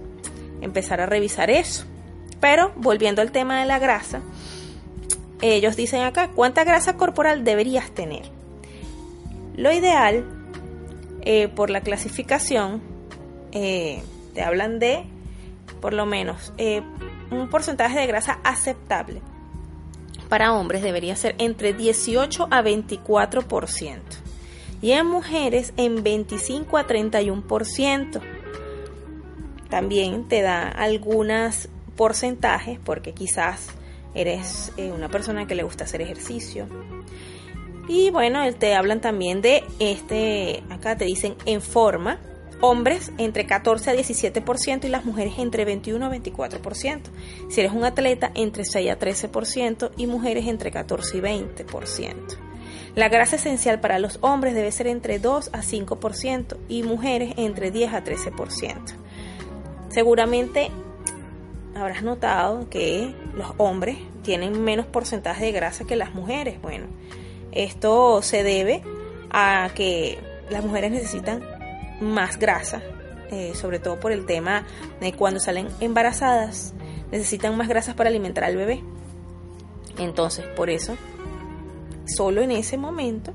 empezar 0.62 1.02
a 1.02 1.06
revisar 1.08 1.50
eso. 1.50 1.86
Pero 2.44 2.74
volviendo 2.76 3.22
al 3.22 3.32
tema 3.32 3.62
de 3.62 3.66
la 3.66 3.80
grasa, 3.80 4.20
ellos 5.42 5.78
dicen 5.78 6.02
acá, 6.02 6.30
¿cuánta 6.32 6.66
grasa 6.66 6.98
corporal 6.98 7.46
deberías 7.46 7.92
tener? 7.92 8.24
Lo 9.56 9.72
ideal, 9.72 10.26
eh, 11.22 11.48
por 11.48 11.70
la 11.70 11.80
clasificación, 11.80 12.82
eh, 13.54 14.04
te 14.34 14.42
hablan 14.42 14.78
de 14.80 15.06
por 15.80 15.94
lo 15.94 16.06
menos 16.06 16.52
eh, 16.58 16.82
un 17.32 17.48
porcentaje 17.48 17.98
de 17.98 18.08
grasa 18.08 18.40
aceptable. 18.44 19.22
Para 20.28 20.52
hombres 20.52 20.82
debería 20.82 21.16
ser 21.16 21.36
entre 21.38 21.72
18 21.72 22.50
a 22.52 22.62
24% 22.62 24.02
y 24.82 24.92
en 24.92 25.08
mujeres 25.08 25.74
en 25.78 26.04
25 26.04 26.78
a 26.78 26.88
31%. 26.88 28.20
También 29.70 30.28
te 30.28 30.42
da 30.42 30.68
algunos 30.68 31.70
porcentajes 31.96 32.80
porque 32.84 33.14
quizás 33.14 33.68
eres 34.16 34.72
eh, 34.78 34.92
una 34.92 35.10
persona 35.10 35.48
que 35.48 35.56
le 35.56 35.64
gusta 35.64 35.84
hacer 35.84 36.02
ejercicio. 36.02 36.68
Y 37.88 38.12
bueno, 38.12 38.40
te 38.54 38.76
hablan 38.76 39.02
también 39.02 39.42
de 39.42 39.64
este, 39.80 40.64
acá 40.70 40.96
te 40.96 41.06
dicen 41.06 41.36
en 41.46 41.62
forma, 41.62 42.20
hombres 42.62 43.12
entre 43.18 43.46
14 43.46 43.92
a 43.92 43.94
17% 43.94 44.86
y 44.86 44.88
las 44.88 45.04
mujeres 45.04 45.34
entre 45.38 45.66
21 45.66 46.06
a 46.06 46.10
24%. 46.10 47.02
Si 47.50 47.60
eres 47.60 47.74
un 47.74 47.84
atleta, 47.84 48.32
entre 48.36 48.64
6 48.64 48.90
a 48.90 48.98
13% 48.98 49.92
y 49.98 50.08
mujeres 50.08 50.48
entre 50.48 50.72
14 50.72 51.18
y 51.18 51.22
20%. 51.22 52.16
La 52.96 53.10
grasa 53.10 53.36
esencial 53.36 53.82
para 53.82 54.00
los 54.00 54.20
hombres 54.22 54.54
debe 54.54 54.72
ser 54.72 54.88
entre 54.88 55.20
2 55.20 55.50
a 55.52 55.62
5% 55.62 56.58
y 56.70 56.84
mujeres 56.84 57.34
entre 57.38 57.72
10 57.72 57.94
a 57.94 58.04
13%. 58.04 58.78
Seguramente 59.90 60.72
habrás 61.76 62.04
notado 62.04 62.70
que 62.70 63.14
los 63.34 63.54
hombres 63.58 63.98
tienen 64.24 64.64
menos 64.64 64.86
porcentaje 64.86 65.46
de 65.46 65.52
grasa 65.52 65.86
que 65.86 65.96
las 65.96 66.14
mujeres. 66.14 66.62
Bueno, 66.62 66.88
esto 67.52 68.22
se 68.22 68.44
debe 68.44 68.84
a 69.30 69.70
que 69.76 70.20
las 70.50 70.64
mujeres 70.64 70.92
necesitan 70.92 71.44
más 72.00 72.38
grasa, 72.38 72.82
eh, 73.32 73.54
sobre 73.56 73.80
todo 73.80 74.00
por 74.00 74.12
el 74.12 74.26
tema 74.26 74.66
de 75.00 75.14
cuando 75.14 75.40
salen 75.40 75.68
embarazadas, 75.80 76.74
necesitan 77.12 77.58
más 77.58 77.68
grasas 77.68 77.96
para 77.96 78.10
alimentar 78.10 78.44
al 78.44 78.56
bebé. 78.56 78.84
Entonces, 79.98 80.46
por 80.56 80.70
eso, 80.70 80.98
solo 82.06 82.42
en 82.42 82.52
ese 82.52 82.78
momento 82.78 83.34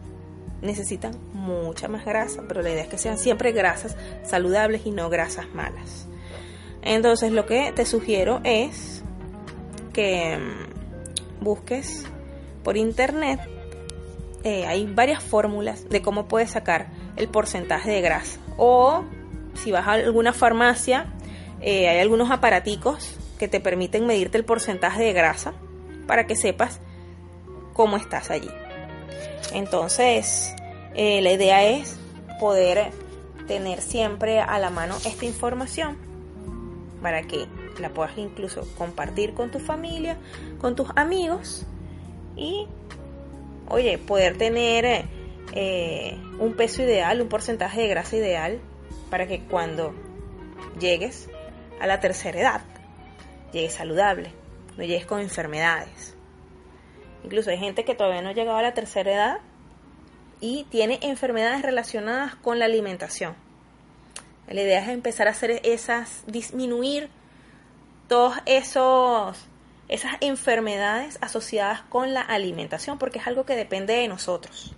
necesitan 0.60 1.12
mucha 1.32 1.88
más 1.88 2.04
grasa, 2.04 2.42
pero 2.48 2.62
la 2.62 2.70
idea 2.70 2.82
es 2.82 2.88
que 2.88 2.98
sean 2.98 3.18
siempre 3.18 3.52
grasas 3.52 3.96
saludables 4.24 4.86
y 4.86 4.90
no 4.90 5.08
grasas 5.08 5.46
malas. 5.54 6.08
Entonces, 6.82 7.32
lo 7.32 7.46
que 7.46 7.72
te 7.72 7.84
sugiero 7.84 8.40
es 8.44 9.02
que 9.92 10.38
mm, 10.38 11.44
busques 11.44 12.04
por 12.62 12.76
internet 12.76 13.40
eh, 14.44 14.66
hay 14.66 14.86
varias 14.86 15.22
fórmulas 15.22 15.88
de 15.88 16.00
cómo 16.00 16.28
puedes 16.28 16.50
sacar 16.50 16.88
el 17.16 17.28
porcentaje 17.28 17.90
de 17.90 18.00
grasa. 18.00 18.38
O 18.56 19.04
si 19.54 19.72
vas 19.72 19.86
a 19.86 19.92
alguna 19.92 20.32
farmacia, 20.32 21.06
eh, 21.60 21.88
hay 21.88 21.98
algunos 21.98 22.30
aparaticos 22.30 23.16
que 23.38 23.48
te 23.48 23.60
permiten 23.60 24.06
medirte 24.06 24.38
el 24.38 24.44
porcentaje 24.44 25.02
de 25.02 25.12
grasa 25.12 25.54
para 26.06 26.26
que 26.26 26.36
sepas 26.36 26.80
cómo 27.72 27.96
estás 27.96 28.30
allí. 28.30 28.50
Entonces, 29.52 30.54
eh, 30.94 31.20
la 31.22 31.32
idea 31.32 31.64
es 31.64 31.98
poder 32.38 32.90
tener 33.46 33.80
siempre 33.80 34.40
a 34.40 34.58
la 34.58 34.70
mano 34.70 34.96
esta 35.04 35.24
información 35.24 36.07
para 37.02 37.22
que 37.22 37.46
la 37.80 37.90
puedas 37.90 38.16
incluso 38.18 38.66
compartir 38.76 39.34
con 39.34 39.50
tu 39.50 39.58
familia, 39.58 40.16
con 40.60 40.74
tus 40.74 40.88
amigos 40.96 41.66
y, 42.36 42.66
oye, 43.68 43.98
poder 43.98 44.36
tener 44.36 45.06
eh, 45.52 46.18
un 46.38 46.54
peso 46.54 46.82
ideal, 46.82 47.20
un 47.20 47.28
porcentaje 47.28 47.82
de 47.82 47.88
grasa 47.88 48.16
ideal 48.16 48.60
para 49.10 49.26
que 49.26 49.42
cuando 49.44 49.94
llegues 50.78 51.28
a 51.80 51.86
la 51.86 52.00
tercera 52.00 52.40
edad, 52.40 52.60
llegues 53.52 53.74
saludable, 53.74 54.32
no 54.76 54.84
llegues 54.84 55.06
con 55.06 55.20
enfermedades. 55.20 56.16
Incluso 57.24 57.50
hay 57.50 57.58
gente 57.58 57.84
que 57.84 57.94
todavía 57.94 58.22
no 58.22 58.28
ha 58.30 58.34
llegado 58.34 58.58
a 58.58 58.62
la 58.62 58.74
tercera 58.74 59.12
edad 59.12 59.38
y 60.40 60.64
tiene 60.70 60.98
enfermedades 61.02 61.62
relacionadas 61.62 62.36
con 62.36 62.58
la 62.58 62.66
alimentación. 62.66 63.47
La 64.50 64.62
idea 64.62 64.80
es 64.80 64.88
empezar 64.88 65.28
a 65.28 65.32
hacer 65.32 65.60
esas, 65.64 66.24
disminuir 66.26 67.10
todos 68.08 68.34
esos 68.46 69.48
esas 69.88 70.16
enfermedades 70.20 71.18
asociadas 71.22 71.80
con 71.82 72.12
la 72.12 72.20
alimentación, 72.20 72.98
porque 72.98 73.18
es 73.18 73.26
algo 73.26 73.44
que 73.44 73.56
depende 73.56 73.94
de 73.94 74.08
nosotros. 74.08 74.74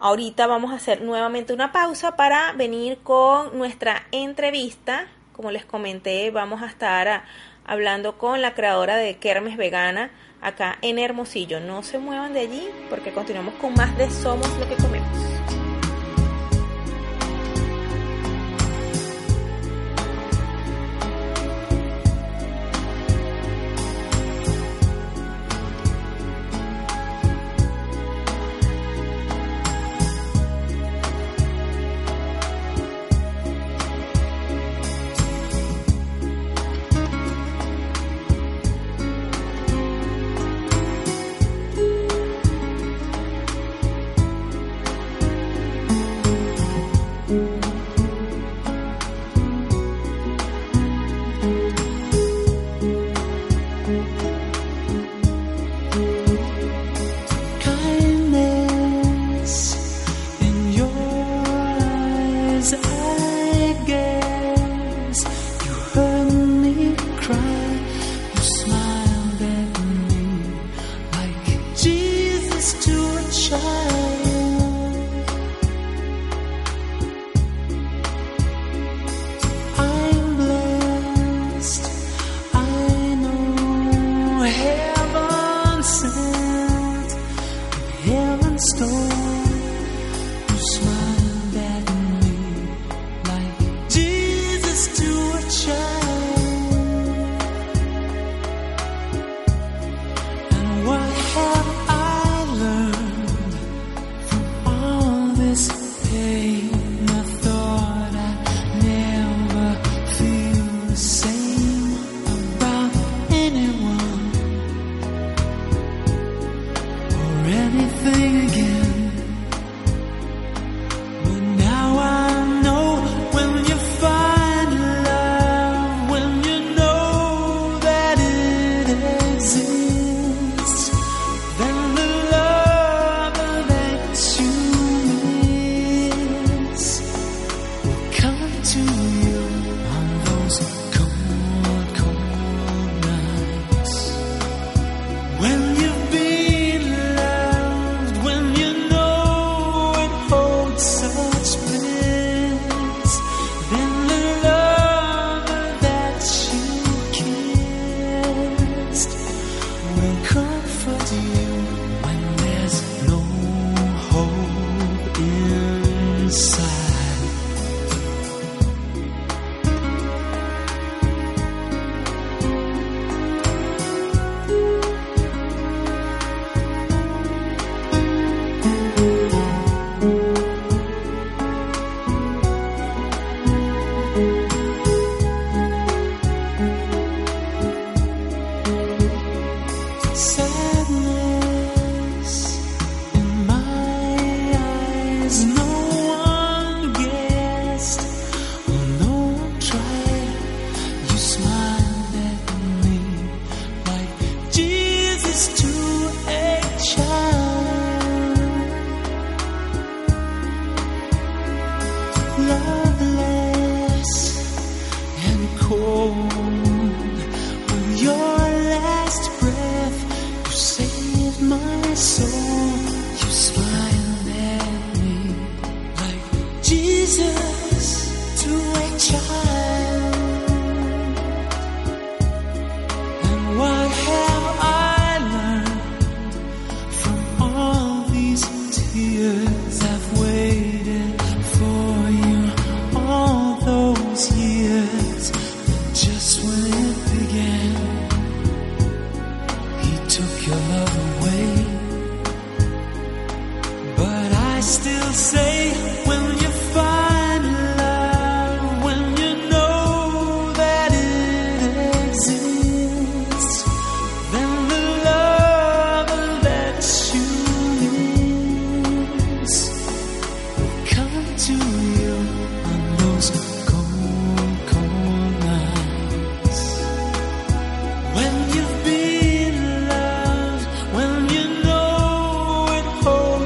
Ahorita 0.00 0.46
vamos 0.46 0.72
a 0.72 0.76
hacer 0.76 1.00
nuevamente 1.00 1.52
una 1.52 1.72
pausa 1.72 2.16
para 2.16 2.52
venir 2.52 2.98
con 2.98 3.56
nuestra 3.56 4.02
entrevista. 4.10 5.06
Como 5.32 5.50
les 5.50 5.64
comenté, 5.64 6.30
vamos 6.30 6.62
a 6.62 6.66
estar 6.66 7.24
hablando 7.64 8.18
con 8.18 8.42
la 8.42 8.54
creadora 8.54 8.96
de 8.96 9.16
Kermes 9.16 9.56
Vegana 9.56 10.10
acá 10.42 10.76
en 10.82 10.98
Hermosillo. 10.98 11.60
No 11.60 11.82
se 11.82 11.98
muevan 11.98 12.34
de 12.34 12.40
allí 12.40 12.68
porque 12.90 13.12
continuamos 13.12 13.54
con 13.54 13.74
más 13.74 13.96
de 13.96 14.10
Somos 14.10 14.48
lo 14.58 14.68
que 14.68 14.76
comemos. 14.76 15.63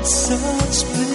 such 0.08 1.07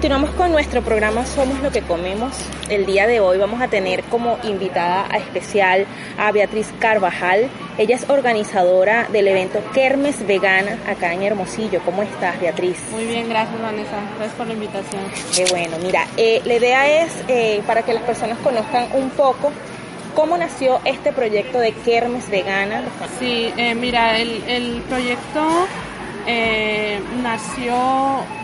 continuamos 0.00 0.30
con 0.30 0.50
nuestro 0.50 0.80
programa 0.80 1.26
Somos 1.26 1.60
lo 1.60 1.70
que 1.70 1.82
comemos. 1.82 2.32
El 2.70 2.86
día 2.86 3.06
de 3.06 3.20
hoy 3.20 3.36
vamos 3.36 3.60
a 3.60 3.68
tener 3.68 4.02
como 4.04 4.38
invitada 4.44 5.06
a 5.10 5.18
especial 5.18 5.84
a 6.16 6.32
Beatriz 6.32 6.72
Carvajal. 6.78 7.50
Ella 7.76 7.96
es 7.96 8.08
organizadora 8.08 9.08
del 9.12 9.28
evento 9.28 9.62
Kermes 9.74 10.26
Vegana 10.26 10.78
acá 10.88 11.12
en 11.12 11.22
Hermosillo. 11.22 11.82
¿Cómo 11.84 12.02
estás, 12.02 12.40
Beatriz? 12.40 12.78
Muy 12.92 13.04
bien, 13.04 13.28
gracias 13.28 13.60
Vanessa. 13.60 14.00
Gracias 14.16 14.36
por 14.38 14.46
la 14.46 14.54
invitación. 14.54 15.02
Qué 15.36 15.44
bueno, 15.50 15.76
mira, 15.82 16.06
eh, 16.16 16.40
la 16.46 16.54
idea 16.54 17.04
es 17.04 17.12
eh, 17.28 17.60
para 17.66 17.82
que 17.82 17.92
las 17.92 18.02
personas 18.04 18.38
conozcan 18.38 18.88
un 18.94 19.10
poco 19.10 19.52
cómo 20.14 20.38
nació 20.38 20.80
este 20.86 21.12
proyecto 21.12 21.58
de 21.58 21.72
Kermes 21.72 22.30
Vegana. 22.30 22.84
Sí, 23.18 23.52
eh, 23.54 23.74
mira, 23.74 24.16
el, 24.18 24.42
el 24.48 24.80
proyecto 24.88 25.66
eh, 26.26 27.00
nació 27.22 28.39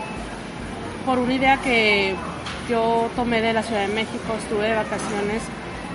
por 1.07 1.17
una 1.19 1.33
idea 1.33 1.57
que 1.57 2.13
yo 2.69 3.09
tomé 3.15 3.41
de 3.41 3.53
la 3.53 3.63
Ciudad 3.63 3.87
de 3.87 3.93
México. 3.93 4.33
Estuve 4.37 4.67
de 4.67 4.75
vacaciones 4.75 5.41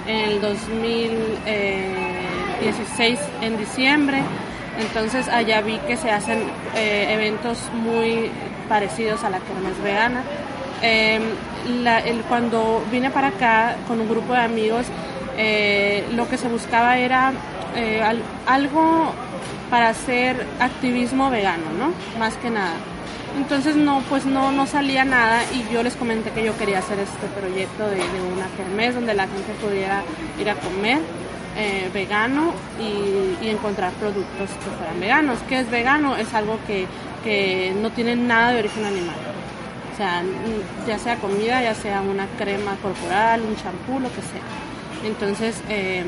en 0.07 0.17
el 0.31 0.41
2016, 0.41 3.19
en 3.43 3.59
diciembre. 3.59 4.23
Entonces 4.81 5.29
allá 5.29 5.61
vi 5.61 5.77
que 5.87 5.97
se 5.99 6.11
hacen 6.11 6.43
eh, 6.75 7.09
eventos 7.13 7.59
muy 7.75 8.31
parecidos 8.71 9.23
a 9.23 9.29
la 9.31 9.39
Kermés 9.39 9.81
Vegana. 9.85 10.23
Eh, 10.83 11.21
el- 12.07 12.23
cuando 12.23 12.83
vine 12.91 13.11
para 13.11 13.29
acá 13.29 13.77
con 13.87 14.01
un 14.01 14.09
grupo 14.09 14.33
de 14.33 14.41
amigos, 14.41 14.87
eh, 15.37 16.05
lo 16.15 16.27
que 16.29 16.39
se 16.39 16.49
buscaba 16.49 16.97
era 16.99 17.33
eh, 17.77 18.03
al- 18.03 18.23
algo 18.47 19.13
para 19.73 19.89
hacer 19.89 20.47
activismo 20.61 21.31
vegano, 21.31 21.65
¿no? 21.79 21.95
Más 22.19 22.37
que 22.37 22.51
nada. 22.51 22.75
Entonces 23.39 23.75
no, 23.75 24.03
pues 24.11 24.27
no, 24.27 24.53
no 24.53 24.67
salía 24.67 25.07
nada 25.07 25.41
y 25.51 25.73
yo 25.73 25.83
les 25.83 25.97
comenté 25.97 26.31
que 26.31 26.45
yo 26.45 26.55
quería 26.59 26.81
hacer 26.81 26.99
este 26.99 27.27
proyecto 27.29 27.89
de, 27.89 27.97
de 27.97 28.21
una 28.35 28.47
kermés 28.55 28.95
donde 28.95 29.15
la 29.15 29.23
gente 29.23 29.51
pudiera 29.63 30.03
ir 30.39 30.51
a 30.51 30.57
comer 30.57 30.99
eh, 31.57 31.89
vegano 31.95 32.53
y, 32.79 33.47
y 33.47 33.49
encontrar 33.49 33.93
productos 33.93 34.51
que 34.51 34.71
fueran 34.77 35.01
veganos. 35.01 35.39
¿Qué 35.49 35.61
es 35.61 35.71
vegano? 35.71 36.19
Es 36.19 36.35
algo 36.35 36.59
que, 36.67 36.87
que 37.25 37.75
no 37.81 37.89
tiene 37.93 38.15
nada 38.15 38.53
de 38.53 38.59
origen 38.59 38.85
animal. 38.85 39.17
O 39.95 39.97
sea, 39.97 40.23
ya 40.87 40.99
sea 40.99 41.17
comida, 41.17 41.63
ya 41.63 41.75
sea 41.75 42.03
una 42.03 42.27
crema 42.39 42.77
corporal, 42.83 43.41
un 43.41 43.57
champú, 43.57 44.01
lo 44.01 44.11
que 44.11 44.21
sea. 44.21 45.09
Entonces, 45.09 45.63
eh, 45.71 46.05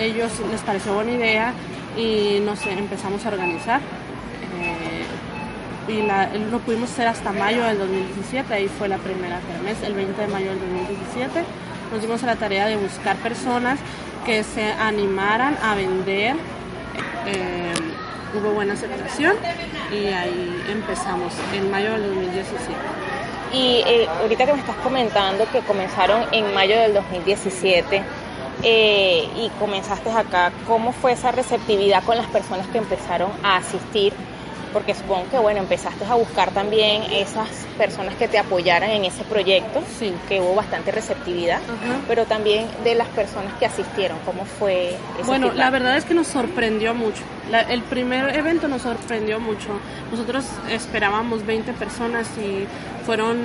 ellos 0.00 0.32
les 0.50 0.62
pareció 0.62 0.94
buena 0.94 1.12
idea 1.12 1.52
y 1.96 2.40
no 2.44 2.56
sé, 2.56 2.72
empezamos 2.72 3.24
a 3.24 3.28
organizar. 3.28 3.80
Eh, 4.60 5.92
y 5.92 6.02
la- 6.06 6.28
lo 6.50 6.58
pudimos 6.60 6.90
hacer 6.90 7.08
hasta 7.08 7.32
mayo 7.32 7.64
del 7.64 7.78
2017, 7.78 8.54
ahí 8.54 8.68
fue 8.68 8.88
la 8.88 8.98
primera 8.98 9.40
kermés, 9.40 9.76
el 9.82 9.94
20 9.94 10.20
de 10.20 10.28
mayo 10.28 10.50
del 10.50 10.60
2017. 10.60 11.44
Nos 11.92 12.00
dimos 12.00 12.22
a 12.22 12.26
la 12.26 12.36
tarea 12.36 12.66
de 12.66 12.76
buscar 12.76 13.16
personas 13.16 13.78
que 14.24 14.44
se 14.44 14.64
animaran 14.72 15.56
a 15.62 15.74
vender. 15.74 16.36
Eh, 17.26 17.72
hubo 18.34 18.52
buena 18.52 18.74
aceptación 18.74 19.34
y 19.92 20.06
ahí 20.06 20.62
empezamos 20.70 21.32
en 21.54 21.70
mayo 21.70 21.92
del 21.92 22.02
2017. 22.06 22.72
Y 23.52 23.82
eh, 23.86 24.08
ahorita 24.22 24.46
que 24.46 24.52
me 24.54 24.60
estás 24.60 24.76
comentando 24.76 25.44
que 25.52 25.60
comenzaron 25.60 26.24
en 26.32 26.54
mayo 26.54 26.78
del 26.78 26.94
2017 26.94 28.02
eh, 28.62 29.28
y 29.36 29.48
comenzaste 29.58 30.10
acá, 30.10 30.52
¿cómo 30.66 30.92
fue 30.92 31.12
esa 31.12 31.32
receptividad 31.32 32.04
con 32.04 32.16
las 32.16 32.26
personas 32.26 32.66
que 32.68 32.78
empezaron 32.78 33.30
a 33.42 33.56
asistir? 33.56 34.12
Porque 34.72 34.94
supongo 34.94 35.28
que, 35.30 35.38
bueno, 35.38 35.60
empezaste 35.60 36.04
a 36.04 36.14
buscar 36.14 36.50
también 36.52 37.02
esas 37.12 37.48
personas 37.76 38.14
que 38.14 38.26
te 38.28 38.38
apoyaran 38.38 38.90
en 38.90 39.04
ese 39.04 39.22
proyecto, 39.24 39.82
Sí. 39.98 40.14
que 40.28 40.40
hubo 40.40 40.54
bastante 40.54 40.90
receptividad, 40.92 41.58
Ajá. 41.58 42.00
pero 42.08 42.24
también 42.24 42.66
de 42.84 42.94
las 42.94 43.08
personas 43.08 43.52
que 43.58 43.66
asistieron, 43.66 44.18
¿cómo 44.24 44.44
fue 44.44 44.90
ese 45.18 45.26
Bueno, 45.26 45.48
feedback? 45.48 45.58
la 45.58 45.70
verdad 45.70 45.96
es 45.98 46.04
que 46.04 46.14
nos 46.14 46.26
sorprendió 46.28 46.94
mucho. 46.94 47.22
La- 47.50 47.60
el 47.60 47.82
primer 47.82 48.34
evento 48.34 48.66
nos 48.68 48.82
sorprendió 48.82 49.38
mucho. 49.40 49.68
Nosotros 50.10 50.44
esperábamos 50.70 51.44
20 51.44 51.72
personas 51.74 52.26
y 52.38 52.66
fueron 53.04 53.38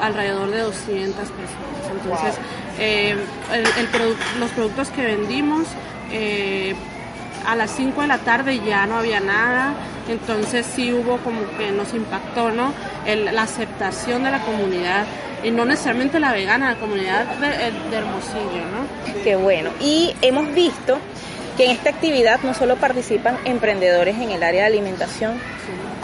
alrededor 0.00 0.50
de 0.50 0.60
200 0.60 1.28
personas. 1.28 2.02
Entonces, 2.02 2.34
eh, 2.78 3.14
el- 3.52 3.66
el 3.66 3.92
produ- 3.92 4.16
los 4.40 4.50
productos 4.52 4.88
que 4.90 5.02
vendimos, 5.02 5.66
eh, 6.12 6.74
a 7.46 7.54
las 7.56 7.70
5 7.72 8.00
de 8.02 8.06
la 8.06 8.18
tarde 8.18 8.60
ya 8.66 8.86
no 8.86 8.96
había 8.98 9.20
nada. 9.20 9.74
Entonces 10.08 10.66
sí 10.66 10.92
hubo 10.92 11.18
como 11.18 11.40
que 11.58 11.70
nos 11.72 11.94
impactó, 11.94 12.50
¿no? 12.50 12.72
El- 13.06 13.26
la 13.34 13.42
aceptación 13.42 14.24
de 14.24 14.30
la 14.30 14.40
comunidad. 14.40 15.04
Y 15.44 15.50
no 15.50 15.64
necesariamente 15.64 16.20
la 16.20 16.32
vegana, 16.32 16.70
la 16.72 16.76
comunidad 16.78 17.24
de, 17.36 17.48
de 17.48 17.96
Hermosillo, 17.96 18.64
¿no? 18.72 19.22
Qué 19.24 19.34
bueno. 19.36 19.70
Y 19.80 20.14
hemos 20.22 20.52
visto 20.54 20.98
que 21.56 21.64
en 21.66 21.72
esta 21.72 21.90
actividad 21.90 22.40
no 22.44 22.54
solo 22.54 22.76
participan 22.76 23.36
emprendedores 23.44 24.16
en 24.18 24.30
el 24.30 24.42
área 24.42 24.62
de 24.62 24.66
alimentación, 24.68 25.32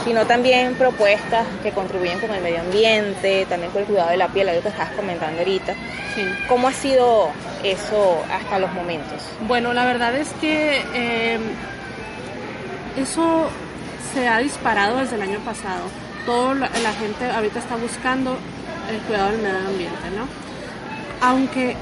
sino 0.08 0.26
también 0.26 0.74
propuestas 0.74 1.46
que 1.62 1.70
contribuyen 1.70 2.18
con 2.18 2.30
el 2.30 2.42
medio 2.42 2.60
ambiente, 2.60 3.44
también 3.46 3.70
con 3.70 3.82
el 3.82 3.86
cuidado 3.86 4.08
de 4.08 4.16
la 4.16 4.28
piel, 4.28 4.48
algo 4.48 4.62
que 4.62 4.68
estabas 4.68 4.92
comentando 4.92 5.38
ahorita. 5.38 5.74
Sí. 6.14 6.22
¿Cómo 6.48 6.68
ha 6.68 6.72
sido 6.72 7.28
eso 7.62 8.24
hasta 8.32 8.58
los 8.58 8.72
momentos? 8.72 9.22
Bueno, 9.46 9.74
la 9.74 9.84
verdad 9.84 10.16
es 10.16 10.30
que 10.40 10.80
eh, 10.94 11.38
eso 12.96 13.50
se 14.14 14.26
ha 14.26 14.38
disparado 14.38 14.96
desde 14.96 15.16
el 15.16 15.22
año 15.22 15.40
pasado. 15.40 15.82
Toda 16.24 16.54
la, 16.54 16.70
la 16.82 16.92
gente 16.94 17.26
ahorita 17.30 17.58
está 17.58 17.76
buscando 17.76 18.38
el 18.90 18.96
cuidado 19.00 19.32
del 19.32 19.42
medio 19.42 19.58
ambiente, 19.58 20.10
¿no? 20.16 20.26
Aunque 21.20 21.76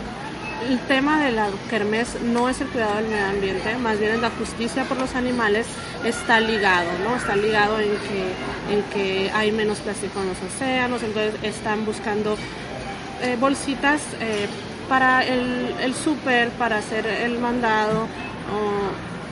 el 0.69 0.79
tema 0.81 1.19
de 1.19 1.33
la 1.33 1.49
kermés 1.69 2.21
no 2.23 2.49
es 2.49 2.61
el 2.61 2.69
cuidado 2.69 2.97
del 2.97 3.09
medio 3.09 3.27
ambiente, 3.27 3.77
más 3.79 3.99
bien 3.99 4.21
la 4.21 4.31
justicia 4.31 4.85
por 4.85 4.99
los 4.99 5.15
animales, 5.15 5.67
está 6.05 6.41
ligado, 6.41 6.91
¿no? 7.05 7.17
Está 7.17 7.37
ligado 7.37 7.79
en 7.81 7.91
que, 7.91 8.75
en 8.75 8.83
que 8.93 9.31
hay 9.33 9.53
menos 9.53 9.79
plástico 9.79 10.21
en 10.21 10.29
los 10.29 10.39
océanos, 10.43 11.03
entonces 11.03 11.35
están 11.43 11.85
buscando 11.85 12.37
eh, 13.23 13.37
bolsitas 13.39 14.01
eh, 14.21 14.47
para 14.89 15.25
el, 15.25 15.75
el 15.81 15.95
súper, 15.95 16.51
para 16.51 16.79
hacer 16.79 17.07
el 17.07 17.39
mandado, 17.39 18.07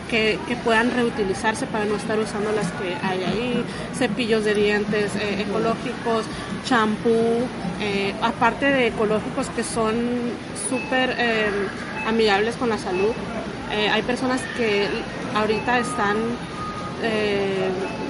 que, 0.08 0.38
que 0.46 0.56
puedan 0.56 0.90
reutilizarse 0.90 1.66
para 1.66 1.84
no 1.84 1.96
estar 1.96 2.18
usando 2.18 2.52
las 2.52 2.70
que 2.72 2.94
hay 3.02 3.24
ahí, 3.24 3.64
cepillos 3.94 4.44
de 4.44 4.54
dientes 4.54 5.14
eh, 5.16 5.42
ecológicos, 5.46 6.24
champú, 6.64 7.46
eh, 7.80 8.14
aparte 8.22 8.66
de 8.66 8.88
ecológicos 8.88 9.48
que 9.50 9.62
son 9.62 9.94
súper 10.68 11.14
eh, 11.18 11.50
amigables 12.06 12.56
con 12.56 12.68
la 12.68 12.78
salud. 12.78 13.12
Hay 13.90 14.02
personas 14.02 14.40
que 14.56 14.86
ahorita 15.34 15.80
están 15.80 16.16
eh, 17.04 17.68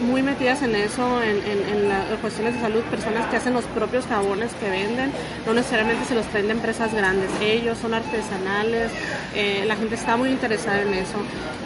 muy 0.08 0.22
metidas 0.22 0.62
en 0.62 0.74
eso, 0.76 1.22
en, 1.22 1.88
las 1.88 2.18
cuestiones 2.20 2.54
de 2.54 2.60
salud, 2.60 2.82
personas 2.84 3.26
que 3.26 3.36
hacen 3.36 3.54
los 3.54 3.64
propios 3.64 4.06
jabones 4.06 4.52
que 4.60 4.70
venden, 4.70 5.10
no 5.46 5.54
necesariamente 5.54 6.04
se 6.04 6.14
los 6.14 6.26
traen 6.26 6.50
empresas 6.50 6.94
grandes, 6.94 7.30
ellos 7.40 7.78
son 7.78 7.94
artesanales, 7.94 8.90
eh, 9.34 9.64
la 9.66 9.76
gente 9.76 9.94
está 9.94 10.16
muy 10.16 10.30
interesada 10.30 10.82
en 10.82 10.94
eso, 10.94 11.18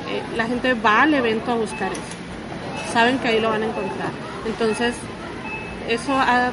Eh, 0.08 0.22
la 0.36 0.46
gente 0.46 0.72
va 0.72 1.02
al 1.02 1.12
evento 1.12 1.52
a 1.52 1.56
buscar 1.56 1.92
eso, 1.92 2.00
saben 2.94 3.18
que 3.18 3.28
ahí 3.28 3.40
lo 3.40 3.50
van 3.50 3.62
a 3.62 3.66
encontrar, 3.66 4.10
entonces 4.46 4.94
eso 5.86 6.14
ha, 6.14 6.50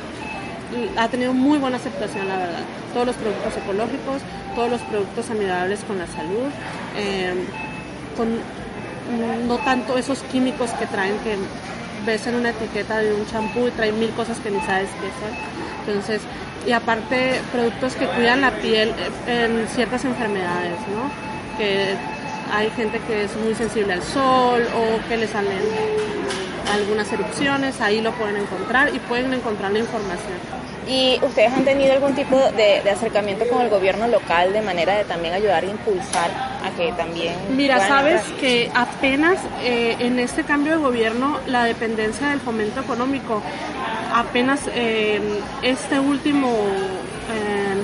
ha 0.97 1.07
tenido 1.07 1.31
muy 1.33 1.57
buena 1.57 1.77
aceptación, 1.77 2.27
la 2.27 2.37
verdad. 2.37 2.63
Todos 2.93 3.07
los 3.07 3.15
productos 3.15 3.53
ecológicos, 3.55 4.21
todos 4.55 4.69
los 4.69 4.81
productos 4.81 5.29
amigables 5.29 5.79
con 5.87 5.97
la 5.97 6.07
salud, 6.07 6.49
con 8.17 8.27
no 9.47 9.57
tanto 9.59 9.97
esos 9.97 10.19
químicos 10.23 10.69
que 10.71 10.85
traen 10.87 11.17
que 11.19 11.37
ves 12.05 12.27
en 12.27 12.35
una 12.35 12.51
etiqueta 12.51 12.99
de 12.99 13.13
un 13.13 13.25
champú 13.25 13.67
y 13.67 13.71
trae 13.71 13.91
mil 13.91 14.11
cosas 14.11 14.39
que 14.39 14.51
ni 14.51 14.59
sabes 14.61 14.89
qué 15.01 15.09
son. 15.19 15.35
Entonces, 15.87 16.21
y 16.65 16.71
aparte 16.71 17.41
productos 17.51 17.95
que 17.95 18.07
cuidan 18.07 18.41
la 18.41 18.51
piel 18.51 18.89
eh, 19.27 19.45
en 19.45 19.67
ciertas 19.67 20.05
enfermedades, 20.05 20.79
¿no? 20.93 21.57
Que 21.57 21.95
hay 22.51 22.69
gente 22.71 22.99
que 23.07 23.23
es 23.23 23.35
muy 23.37 23.55
sensible 23.55 23.93
al 23.93 24.03
sol 24.03 24.65
o 24.75 25.07
que 25.07 25.17
le 25.17 25.27
salen 25.27 25.61
algunas 26.73 27.11
erupciones, 27.11 27.79
ahí 27.81 28.01
lo 28.01 28.11
pueden 28.13 28.37
encontrar 28.37 28.93
y 28.93 28.99
pueden 28.99 29.33
encontrar 29.33 29.71
la 29.71 29.79
información. 29.79 30.37
¿Y 30.87 31.19
ustedes 31.23 31.51
han 31.51 31.65
tenido 31.65 31.93
algún 31.93 32.13
tipo 32.13 32.37
de, 32.37 32.81
de 32.83 32.89
acercamiento 32.89 33.47
con 33.47 33.61
el 33.61 33.69
gobierno 33.69 34.07
local 34.07 34.53
de 34.53 34.61
manera 34.61 34.95
de 34.95 35.03
también 35.05 35.33
ayudar 35.33 35.63
e 35.63 35.69
impulsar 35.69 36.54
a 36.65 36.71
que 36.75 36.91
también... 36.93 37.35
Mira, 37.55 37.87
sabes 37.87 38.21
entrar? 38.21 38.39
que 38.39 38.71
apenas 38.73 39.37
eh, 39.63 39.95
en 39.99 40.19
este 40.19 40.43
cambio 40.43 40.73
de 40.73 40.77
gobierno 40.79 41.39
la 41.47 41.63
dependencia 41.65 42.29
del 42.29 42.39
fomento 42.39 42.79
económico, 42.81 43.41
apenas 44.13 44.61
eh, 44.73 45.19
este 45.61 45.99
último 45.99 46.49
eh, 47.33 47.83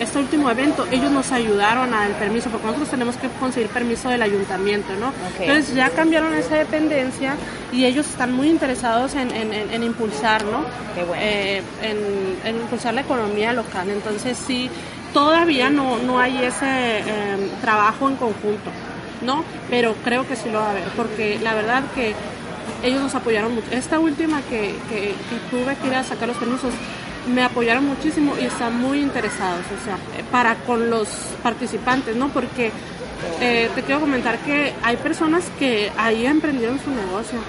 este 0.00 0.16
último 0.20 0.48
evento, 0.48 0.86
ellos 0.92 1.10
nos 1.10 1.32
ayudaron 1.32 1.92
al 1.92 2.12
permiso, 2.12 2.50
porque 2.50 2.66
nosotros 2.66 2.88
tenemos 2.88 3.16
que 3.16 3.26
conseguir 3.40 3.68
permiso 3.68 4.08
del 4.08 4.22
ayuntamiento, 4.22 4.94
¿no? 4.94 5.12
Entonces 5.40 5.74
ya 5.74 5.90
cambiaron 5.90 6.34
esa 6.34 6.54
dependencia 6.54 7.34
y 7.72 7.84
ellos 7.84 8.06
están 8.06 8.32
muy 8.32 8.48
interesados 8.48 9.16
en, 9.16 9.32
en- 9.32 9.52
en- 9.52 9.72
en 9.72 9.82
impulsar, 9.82 10.44
¿no? 10.44 10.62
Qué 10.94 11.02
bueno. 11.02 11.20
Eh, 11.20 11.62
en 12.44 12.56
impulsar 12.60 12.94
la 12.94 13.00
economía 13.00 13.52
local. 13.52 13.90
Entonces 13.90 14.38
sí, 14.38 14.70
todavía 15.18 15.68
no, 15.68 15.98
no 15.98 16.20
hay 16.20 16.44
ese 16.44 16.98
eh, 16.98 17.50
trabajo 17.60 18.08
en 18.08 18.14
conjunto, 18.14 18.70
¿no? 19.20 19.44
Pero 19.68 19.96
creo 20.04 20.28
que 20.28 20.36
sí 20.36 20.48
lo 20.48 20.60
va 20.60 20.68
a 20.68 20.70
haber, 20.70 20.84
porque 20.96 21.40
la 21.42 21.54
verdad 21.54 21.82
que 21.92 22.14
ellos 22.84 23.00
nos 23.00 23.16
apoyaron 23.16 23.52
mucho. 23.52 23.66
Esta 23.72 23.98
última 23.98 24.40
que, 24.42 24.76
que, 24.88 25.14
que 25.28 25.36
tuve 25.50 25.74
que 25.74 25.88
ir 25.88 25.94
a 25.96 26.04
sacar 26.04 26.28
los 26.28 26.36
permisos, 26.36 26.72
me 27.34 27.42
apoyaron 27.42 27.84
muchísimo 27.84 28.34
y 28.40 28.44
están 28.44 28.80
muy 28.80 29.00
interesados, 29.00 29.64
o 29.80 29.84
sea, 29.84 29.98
para 30.30 30.54
con 30.54 30.88
los 30.88 31.08
participantes, 31.42 32.14
¿no? 32.14 32.28
Porque 32.28 32.70
eh, 33.40 33.68
te 33.74 33.82
quiero 33.82 34.00
comentar 34.00 34.38
que 34.38 34.72
hay 34.84 34.96
personas 34.98 35.50
que 35.58 35.90
ahí 35.96 36.26
emprendieron 36.26 36.78
su 36.78 36.90
negocio. 36.90 37.40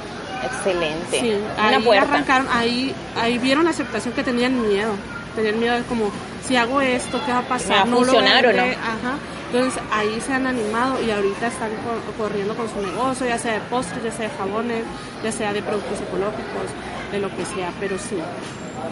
Excelente. 0.44 1.20
Sí, 1.20 1.34
ahí 1.56 1.98
arrancaron, 1.98 2.48
ahí, 2.52 2.96
ahí 3.16 3.38
vieron 3.38 3.66
la 3.66 3.70
aceptación 3.70 4.16
que 4.16 4.24
tenían 4.24 4.60
miedo. 4.68 4.94
Tenían 5.36 5.60
miedo 5.60 5.76
de 5.76 5.84
como, 5.84 6.12
si 6.46 6.56
hago 6.56 6.82
esto, 6.82 7.20
¿qué 7.26 7.32
va 7.32 7.40
a 7.40 7.48
pasar? 7.48 7.70
¿Me 7.70 7.76
va 7.76 7.82
a 7.82 7.86
lo 7.86 7.98
funcionar 7.98 8.46
o 8.46 8.50
vende". 8.50 8.76
no? 8.76 8.82
Ajá. 8.84 9.18
Entonces 9.52 9.82
ahí 9.92 10.22
se 10.22 10.32
han 10.34 10.46
animado 10.46 11.02
y 11.02 11.10
ahorita 11.10 11.48
están 11.48 11.72
co- 11.84 12.24
corriendo 12.24 12.54
con 12.56 12.70
su 12.70 12.82
negocio, 12.82 13.26
ya 13.26 13.38
sea 13.40 13.54
de 13.54 13.60
postres, 13.62 14.04
ya 14.04 14.12
sea 14.12 14.30
de 14.30 14.36
jabones, 14.38 14.84
ya 15.24 15.32
sea 15.32 15.54
de 15.54 15.62
productos 15.64 16.00
ecológicos, 16.02 16.70
de 17.12 17.20
lo 17.20 17.30
que 17.36 17.46
sea, 17.46 17.72
pero 17.80 17.98
sí. 17.98 18.18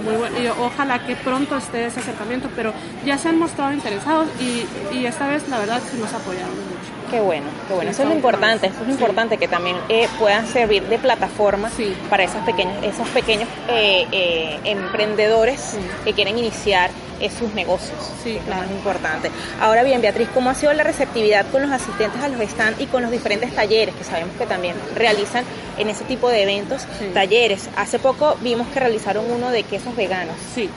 Muy 0.03 0.15
bueno. 0.15 0.37
Y 0.41 0.47
ojalá 0.47 1.05
que 1.05 1.15
pronto 1.15 1.55
esté 1.57 1.85
ese 1.85 2.01
acercamiento, 2.01 2.49
pero 2.55 2.73
ya 3.05 3.17
se 3.17 3.29
han 3.29 3.39
mostrado 3.39 3.71
interesados 3.73 4.27
y, 4.39 4.65
y 4.95 5.05
esta 5.05 5.27
vez 5.27 5.47
la 5.49 5.59
verdad 5.59 5.81
sí 5.89 5.97
nos 5.97 6.13
apoyaron 6.13 6.49
mucho. 6.51 6.91
Qué 7.09 7.21
bueno, 7.21 7.45
qué 7.69 7.73
bueno. 7.73 7.91
Eso 7.91 8.03
es 8.03 8.09
lo 8.09 8.15
importante, 8.15 8.67
eso 8.67 8.75
es 8.81 8.81
lo 8.81 8.85
Sí. 8.87 8.91
importante 8.91 9.37
que 9.37 9.47
también 9.47 9.77
eh, 9.87 10.09
puedan 10.19 10.45
servir 10.45 10.83
de 10.83 10.97
plataforma 10.99 11.69
Sí. 11.69 11.95
para 12.09 12.23
esos 12.25 12.41
pequeños, 12.43 12.75
esos 12.83 13.07
pequeños 13.09 13.47
eh, 13.69 14.05
eh, 14.11 14.59
emprendedores 14.65 15.61
Sí. 15.61 15.77
que 16.03 16.13
quieren 16.13 16.37
iniciar 16.37 16.89
eh, 17.19 17.29
sus 17.29 17.53
negocios. 17.53 17.97
Sí, 18.23 18.37
es 18.37 18.43
claro. 18.43 18.61
lo 18.63 18.67
más 18.67 18.75
importante. 18.77 19.31
Ahora 19.59 19.83
bien, 19.83 20.01
Beatriz, 20.01 20.27
¿cómo 20.33 20.49
ha 20.49 20.55
sido 20.55 20.73
la 20.73 20.83
receptividad 20.83 21.45
con 21.51 21.61
los 21.61 21.71
asistentes 21.71 22.21
a 22.23 22.27
los 22.29 22.39
stands 22.49 22.79
y 22.81 22.85
con 22.87 23.01
los 23.01 23.11
diferentes 23.11 23.53
talleres 23.55 23.95
que 23.95 24.03
sabemos 24.03 24.35
que 24.37 24.45
también 24.45 24.75
realizan 24.95 25.43
en 25.77 25.89
ese 25.89 26.03
tipo 26.05 26.29
de 26.29 26.43
eventos? 26.43 26.81
Sí. 26.99 27.09
Talleres. 27.13 27.69
Hace 27.75 27.99
poco 27.99 28.37
vimos 28.41 28.67
que 28.69 28.79
realizaron 28.79 29.25
uno 29.31 29.49
de 29.51 29.63
quesos 29.63 29.95
veganos. 29.95 30.35
Sí, 30.55 30.69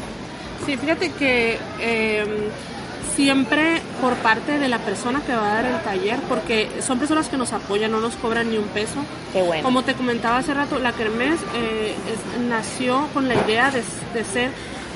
sí, 0.67 0.77
fíjate 0.77 1.11
que 1.13 1.59
eh, 1.81 2.25
siempre 3.17 3.81
por 4.01 4.15
parte 4.17 4.59
de 4.59 4.69
la 4.69 4.79
persona 4.79 5.21
que 5.27 5.35
va 5.35 5.51
a 5.51 5.55
dar 5.63 5.65
el 5.67 5.81
taller, 5.83 6.17
porque 6.29 6.69
son 6.81 6.99
personas 6.99 7.29
que 7.29 7.37
nos 7.37 7.53
apoyan, 7.53 7.91
no 7.91 8.01
nos 8.01 8.15
cobran 8.17 8.51
ni 8.51 8.57
un 8.57 8.69
peso. 8.69 9.01
Qué 9.33 9.43
bueno. 9.43 9.63
Como 9.63 9.83
te 9.83 9.95
comentaba 9.95 10.39
hace 10.39 10.55
rato, 10.55 10.79
la 10.79 10.93
Kermés 10.93 11.39
eh, 11.55 11.95
es- 12.13 12.41
nació 12.43 13.09
con 13.13 13.29
la 13.29 13.35
idea 13.35 13.71
de, 13.71 13.83
de 14.15 14.25
ser 14.25 14.51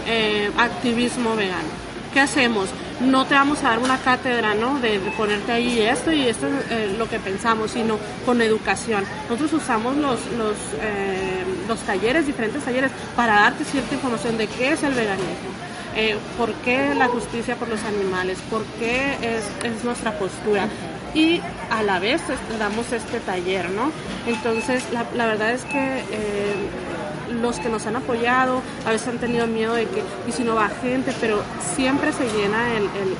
eh, 0.06 0.50
activismo 0.58 1.34
vegano. 1.36 1.68
¿Qué 2.12 2.20
hacemos? 2.20 2.68
No 3.00 3.24
te 3.26 3.34
vamos 3.34 3.58
a 3.64 3.70
dar 3.70 3.80
una 3.80 3.98
cátedra, 3.98 4.54
¿no? 4.54 4.78
De, 4.78 5.00
ponerte 5.16 5.50
ahí 5.50 5.80
esto 5.80 6.12
y 6.12 6.28
esto 6.28 6.46
es 6.46 6.52
eh, 6.70 6.94
lo 6.96 7.08
que 7.08 7.18
pensamos, 7.18 7.72
sino 7.72 7.98
con 8.24 8.40
educación. 8.40 9.04
Nosotros 9.28 9.62
usamos 9.64 9.96
los, 9.96 10.20
eh, 10.80 11.42
los 11.66 11.80
talleres, 11.80 12.24
diferentes 12.26 12.62
talleres, 12.64 12.92
para 13.16 13.34
darte 13.34 13.64
cierta 13.64 13.94
información 13.94 14.38
de 14.38 14.46
qué 14.46 14.72
es 14.72 14.82
el 14.84 14.94
veganismo. 14.94 15.50
por 16.38 16.52
qué 16.64 16.92
la 16.94 17.06
justicia 17.08 17.56
por 17.56 17.68
los 17.68 17.82
animales, 17.84 18.38
por 18.50 18.64
qué 18.78 19.14
es, 19.22 19.44
es 19.64 19.84
nuestra 19.84 20.12
postura. 20.18 20.68
Y 21.14 21.40
a 21.70 21.82
la 21.82 21.98
vez 22.00 22.20
es- 22.28 22.58
damos 22.58 22.92
este 22.92 23.20
taller, 23.20 23.70
¿no? 23.70 23.90
Entonces, 24.26 24.84
la, 24.92 25.26
verdad 25.26 25.50
es 25.52 25.64
que 25.64 26.02
los 27.30 27.58
que 27.58 27.68
nos 27.68 27.86
han 27.86 27.96
apoyado 27.96 28.60
a 28.86 28.90
veces 28.90 29.08
han 29.08 29.18
tenido 29.18 29.46
miedo 29.46 29.74
de 29.74 29.84
que, 29.86 30.02
y 30.28 30.32
si 30.32 30.42
no 30.44 30.54
va 30.54 30.68
gente, 30.82 31.12
pero 31.20 31.42
siempre 31.74 32.12
se 32.12 32.24
llena 32.24 32.72
el, 32.76 32.82
el- 32.84 33.16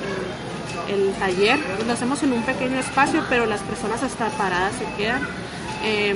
taller. 1.18 1.58
Lo 1.86 1.92
hacemos 1.92 2.22
en 2.22 2.32
un 2.32 2.42
pequeño 2.42 2.78
espacio, 2.78 3.22
pero 3.30 3.46
las 3.46 3.60
personas 3.62 4.02
hasta 4.02 4.28
paradas 4.30 4.72
se 4.78 4.84
quedan. 5.02 5.22
eh, 5.82 6.14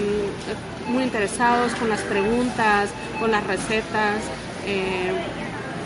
muy 0.88 1.02
interesados 1.04 1.72
con 1.74 1.88
las 1.90 2.00
preguntas, 2.00 2.88
con 3.20 3.30
las 3.30 3.46
recetas. 3.46 4.20
eh, 4.66 5.12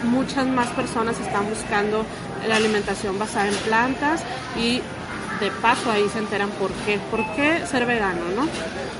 muchas 0.04 0.46
más 0.48 0.68
personas 0.70 1.18
están 1.20 1.48
buscando 1.48 2.04
la 2.48 2.56
alimentación 2.56 3.18
basada 3.18 3.46
en 3.48 3.54
plantas 3.56 4.22
y 4.58 4.80
de 5.40 5.50
paso 5.60 5.90
ahí 5.92 6.04
se 6.12 6.18
enteran 6.18 6.50
por 6.50 6.70
qué, 6.84 6.98
por 7.10 7.20
qué 7.36 7.64
ser 7.70 7.86
vegano, 7.86 8.20
¿no? 8.36 8.46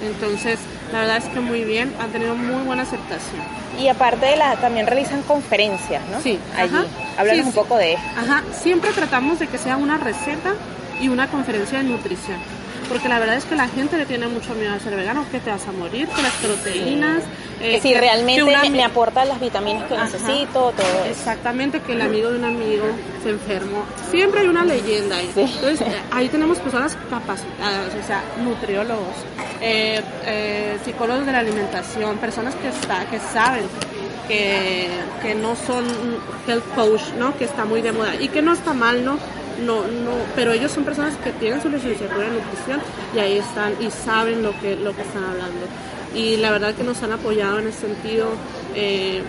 Entonces, 0.07 0.59
la 0.93 1.01
verdad 1.01 1.17
es 1.17 1.25
que 1.25 1.41
muy 1.41 1.65
bien, 1.65 1.93
han 2.01 2.11
tenido 2.11 2.35
muy 2.35 2.65
buena 2.65 2.83
aceptación. 2.83 3.41
Y 3.81 3.89
aparte 3.89 4.27
de 4.27 4.37
la, 4.37 4.57
también 4.57 4.87
realizan 4.87 5.23
conferencias, 5.23 6.03
¿no? 6.11 6.21
Sí, 6.21 6.39
Allí. 6.57 6.77
Háblanos 7.17 7.43
Sí, 7.43 7.49
un 7.49 7.53
poco 7.55 7.79
de 7.79 7.95
esto. 7.95 8.07
Ajá, 8.17 8.43
siempre 8.53 8.91
tratamos 8.93 9.39
de 9.39 9.47
que 9.47 9.59
sea 9.59 9.77
una 9.79 9.97
receta 9.97 10.55
y 11.01 11.09
una 11.09 11.29
conferencia 11.29 11.79
de 11.79 11.85
nutrición. 11.85 12.37
Porque 12.93 13.09
la 13.09 13.19
verdad 13.19 13.37
es 13.37 13.45
que 13.47 13.55
la 13.57 13.69
gente 13.69 13.97
le 13.97 14.05
tiene 14.05 14.29
mucho 14.29 14.55
miedo 14.55 14.75
a 14.75 14.79
ser 14.79 14.95
vegano, 14.95 15.25
que 15.31 15.41
te 15.41 15.51
vas 15.51 15.67
a 15.67 15.73
morir, 15.73 16.07
que 16.09 16.21
las 16.23 16.33
proteínas. 16.35 17.23
eh, 17.61 17.77
que 17.77 17.81
si 17.81 17.95
realmente 17.95 18.43
una- 18.43 18.65
me, 18.69 18.85
aporta 18.85 19.25
las 19.25 19.41
vitaminas 19.41 19.85
que 19.85 19.95
Ajá. 19.95 20.05
necesito, 20.05 20.49
todo 20.53 20.73
eso. 20.73 21.05
Exactamente, 21.11 21.81
que 21.81 21.93
el 21.93 22.03
amigo 22.03 22.31
de 22.31 22.39
un 22.39 22.45
amigo 22.45 22.85
se 23.23 23.31
enfermó. 23.31 23.85
Siempre 24.11 24.41
hay 24.41 24.49
una 24.49 24.65
leyenda 24.65 25.17
ahí. 25.17 25.31
Sí. 25.33 25.41
Entonces, 25.43 25.81
eh, 25.81 25.95
ahí 26.11 26.29
tenemos 26.29 26.59
personas 26.59 26.97
capacitadas, 27.09 27.93
o 28.03 28.07
sea, 28.07 28.21
nutriólogos, 28.45 29.15
eh, 29.61 30.03
eh, 30.27 30.77
psicólogos 30.85 31.25
de 31.25 31.33
la 31.33 31.39
alimentación, 31.39 32.19
personas 32.19 32.55
que, 32.57 32.69
está, 32.69 33.05
que 33.07 33.21
saben 33.21 33.65
que, 34.29 34.89
que 35.23 35.35
no 35.37 35.55
son 35.57 35.85
health 36.49 36.65
coach, 36.75 37.03
¿no? 37.19 37.37
Que 37.39 37.45
está 37.45 37.65
muy 37.65 37.81
de 37.81 37.93
moda 37.93 38.17
y 38.17 38.29
que 38.29 38.43
no 38.43 38.53
está 38.53 38.73
mal, 38.75 39.05
¿no? 39.05 39.19
No, 39.67 39.83
no, 39.83 40.13
pero 40.35 40.53
ellos 40.53 40.73
son 40.73 40.85
personas 40.85 41.17
que 41.17 41.33
tienen 41.33 41.63
su 41.63 41.69
licenciatura 41.69 42.27
en 42.27 42.35
nutrición 42.35 42.81
y 43.15 43.19
ahí 43.19 43.39
están 43.39 43.75
y 43.81 43.91
saben 43.91 44.43
lo 44.43 44.59
que, 44.61 44.77
lo 44.77 44.95
que 44.95 45.03
están 45.03 45.25
hablando. 45.25 45.67
Y 46.15 46.37
la 46.37 46.51
verdad 46.51 46.75
que 46.75 46.85
nos 46.85 47.03
han 47.03 47.13
apoyado 47.13 47.59
en 47.59 47.69
ese 47.69 47.87
sentido 47.87 48.29
eh, 48.75 49.23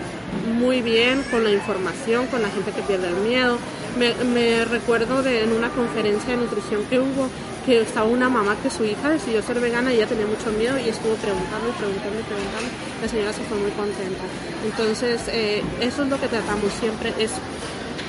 muy 0.58 0.82
bien 0.82 1.22
con 1.30 1.44
la 1.44 1.50
información, 1.50 2.26
con 2.26 2.42
la 2.42 2.48
gente 2.48 2.72
que 2.72 2.82
pierde 2.82 3.08
el 3.08 3.16
miedo. 3.16 3.58
Me, 3.98 4.64
recuerdo 4.64 5.22
de 5.22 5.44
en 5.44 5.52
una 5.52 5.68
conferencia 5.68 6.34
de 6.34 6.42
nutrición 6.42 6.82
que 6.90 6.98
hubo 6.98 7.28
que 7.64 7.80
estaba 7.80 8.06
una 8.06 8.28
mamá 8.28 8.56
que 8.62 8.68
su 8.68 8.84
hija 8.84 9.08
decidió 9.08 9.40
ser 9.40 9.58
vegana 9.60 9.92
y 9.92 9.96
ella 9.96 10.06
tenía 10.06 10.26
mucho 10.26 10.50
miedo 10.58 10.76
y 10.78 10.88
estuvo 10.88 11.14
preguntando 11.14 11.68
y 11.68 11.72
preguntando 11.72 12.20
y 12.20 12.22
preguntando. 12.24 12.68
La 13.00 13.08
señora 13.08 13.32
se 13.32 13.42
fue 13.44 13.56
muy 13.56 13.70
contenta. 13.70 14.24
Entonces, 14.66 15.22
eh, 15.28 15.62
eso 15.80 16.02
es 16.02 16.08
lo 16.10 16.20
que 16.20 16.28
tratamos 16.28 16.72
siempre, 16.78 17.14
es 17.18 17.30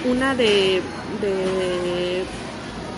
una 0.06 0.36
de, 0.36 0.82
de 1.22 2.24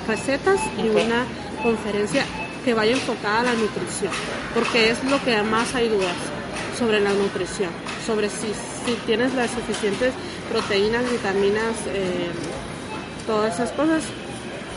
recetas 0.07 0.59
y 0.77 0.89
una 0.89 1.25
conferencia 1.63 2.25
que 2.63 2.73
vaya 2.73 2.93
enfocada 2.93 3.41
a 3.41 3.43
la 3.43 3.53
nutrición, 3.53 4.11
porque 4.53 4.91
es 4.91 5.03
lo 5.05 5.23
que 5.23 5.41
más 5.43 5.73
hay 5.75 5.89
dudas 5.89 6.15
sobre 6.77 6.99
la 6.99 7.11
nutrición, 7.13 7.69
sobre 8.05 8.29
si, 8.29 8.47
si 8.85 8.93
tienes 9.05 9.33
las 9.33 9.51
suficientes 9.51 10.13
proteínas, 10.51 11.09
vitaminas, 11.09 11.75
eh, 11.87 12.29
todas 13.25 13.55
esas 13.55 13.71
cosas, 13.71 14.03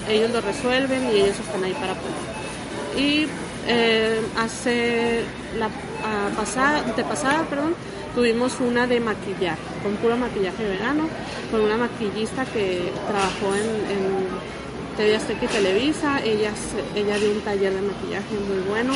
ellos 0.09 0.31
lo 0.31 0.41
resuelven 0.41 1.11
y 1.13 1.21
ellos 1.21 1.39
están 1.39 1.63
ahí 1.65 1.73
para 1.75 1.93
apoyar. 1.93 2.97
Y 2.97 3.27
eh, 3.67 4.21
hace 4.37 5.25
la 5.59 5.67
ah, 5.67 6.31
pasada, 6.37 6.83
pasada, 7.09 7.45
perdón, 7.45 7.75
tuvimos 8.15 8.59
una 8.61 8.87
de 8.87 9.01
maquillaje, 9.01 9.61
con 9.83 9.95
puro 9.97 10.17
maquillaje 10.17 10.65
vegano, 10.65 11.09
con 11.51 11.61
una 11.63 11.77
maquillista 11.77 12.45
que 12.47 12.91
trabajó 13.07 13.55
en, 13.55 13.67
en 13.91 14.97
TV 14.97 15.17
Azteca 15.17 15.45
y 15.45 15.49
Televisa, 15.49 16.21
ella, 16.25 16.53
ella 16.95 17.19
dio 17.19 17.31
un 17.31 17.41
taller 17.41 17.73
de 17.73 17.81
maquillaje 17.83 18.35
muy 18.49 18.59
bueno, 18.69 18.93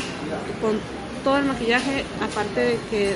con 0.60 0.78
todo 1.22 1.38
el 1.38 1.44
maquillaje, 1.44 2.04
aparte 2.22 2.60
de 2.60 2.78
que 2.90 3.12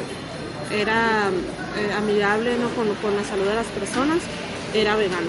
era 0.71 1.29
eh, 1.77 1.93
amigable 1.97 2.57
¿no? 2.59 2.69
con, 2.71 2.95
con 2.97 3.17
la 3.17 3.25
salud 3.25 3.45
de 3.47 3.55
las 3.55 3.67
personas, 3.67 4.19
era 4.75 4.97
vegano, 4.97 5.27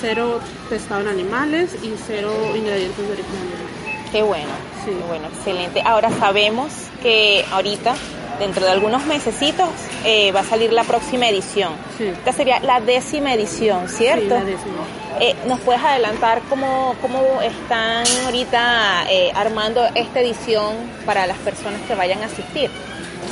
cero 0.00 0.40
testado 0.68 1.00
en 1.02 1.08
animales 1.08 1.74
y 1.82 1.92
cero 2.06 2.30
ingredientes 2.54 2.98
de 2.98 3.12
origen 3.12 3.36
animal. 3.36 4.12
Qué 4.12 4.22
bueno, 4.22 4.50
Sí. 4.84 4.90
qué 4.90 5.06
bueno, 5.08 5.26
excelente. 5.28 5.82
Ahora 5.84 6.10
sabemos 6.18 6.70
que 7.02 7.44
ahorita, 7.50 7.94
dentro 8.38 8.64
de 8.64 8.70
algunos 8.70 9.04
mesecitos, 9.06 9.68
eh, 10.04 10.32
va 10.32 10.40
a 10.40 10.44
salir 10.44 10.72
la 10.72 10.84
próxima 10.84 11.28
edición. 11.28 11.72
Sí. 11.98 12.04
Esta 12.04 12.32
sería 12.32 12.60
la 12.60 12.80
décima 12.80 13.34
edición, 13.34 13.88
¿cierto? 13.88 14.22
Sí, 14.22 14.28
la 14.28 14.44
décima. 14.44 14.82
Eh, 15.20 15.34
¿Nos 15.46 15.60
puedes 15.60 15.82
adelantar 15.82 16.42
cómo, 16.48 16.96
cómo 17.00 17.40
están 17.42 18.04
ahorita 18.24 19.06
eh, 19.08 19.30
armando 19.34 19.84
esta 19.94 20.20
edición 20.20 20.74
para 21.06 21.26
las 21.26 21.38
personas 21.38 21.80
que 21.86 21.94
vayan 21.94 22.22
a 22.22 22.26
asistir? 22.26 22.70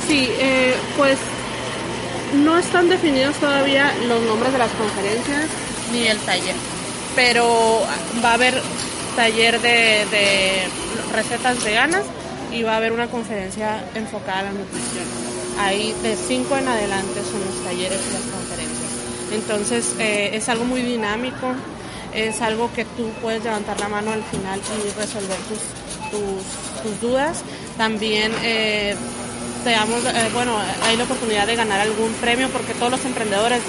Sí, 0.07 0.29
pues 0.97 1.17
no 2.33 2.57
están 2.57 2.89
definidos 2.89 3.35
todavía 3.35 3.93
los 4.07 4.21
nombres 4.23 4.51
de 4.51 4.59
las 4.59 4.71
conferencias 4.71 5.45
ni 5.91 6.07
el 6.07 6.17
taller, 6.19 6.55
pero 7.15 7.81
va 8.23 8.31
a 8.31 8.33
haber 8.33 8.59
taller 9.15 9.61
de, 9.61 10.05
de 10.11 10.67
recetas 11.13 11.63
veganas 11.63 12.03
y 12.53 12.63
va 12.63 12.73
a 12.73 12.77
haber 12.77 12.91
una 12.91 13.07
conferencia 13.07 13.83
enfocada 13.95 14.39
a 14.39 14.43
la 14.43 14.51
nutrición. 14.51 15.05
Ahí 15.59 15.93
de 16.01 16.15
5 16.15 16.57
en 16.57 16.67
adelante 16.67 17.21
son 17.23 17.41
los 17.45 17.63
talleres 17.63 17.99
y 18.09 18.13
las 18.13 18.21
conferencias. 18.21 18.91
Entonces 19.31 19.95
eh, 19.99 20.31
es 20.33 20.49
algo 20.49 20.65
muy 20.65 20.81
dinámico, 20.81 21.53
es 22.13 22.41
algo 22.41 22.71
que 22.73 22.85
tú 22.85 23.09
puedes 23.21 23.43
levantar 23.43 23.79
la 23.79 23.89
mano 23.89 24.11
al 24.11 24.23
final 24.23 24.59
y 24.59 24.99
resolver 24.99 25.37
tus, 25.49 26.83
tus, 26.83 27.01
dudas. 27.01 27.41
También 27.77 28.31
eh, 28.43 28.95
te 29.63 29.71
damos, 29.71 30.03
eh, 30.05 30.29
bueno, 30.33 30.57
hay 30.83 30.97
la 30.97 31.05
oportunidad 31.05 31.47
de 31.47 31.55
ganar 31.55 31.79
algún 31.79 32.11
premio 32.13 32.49
porque 32.49 32.73
todos 32.73 32.91
los 32.91 33.05
emprendedores 33.05 33.61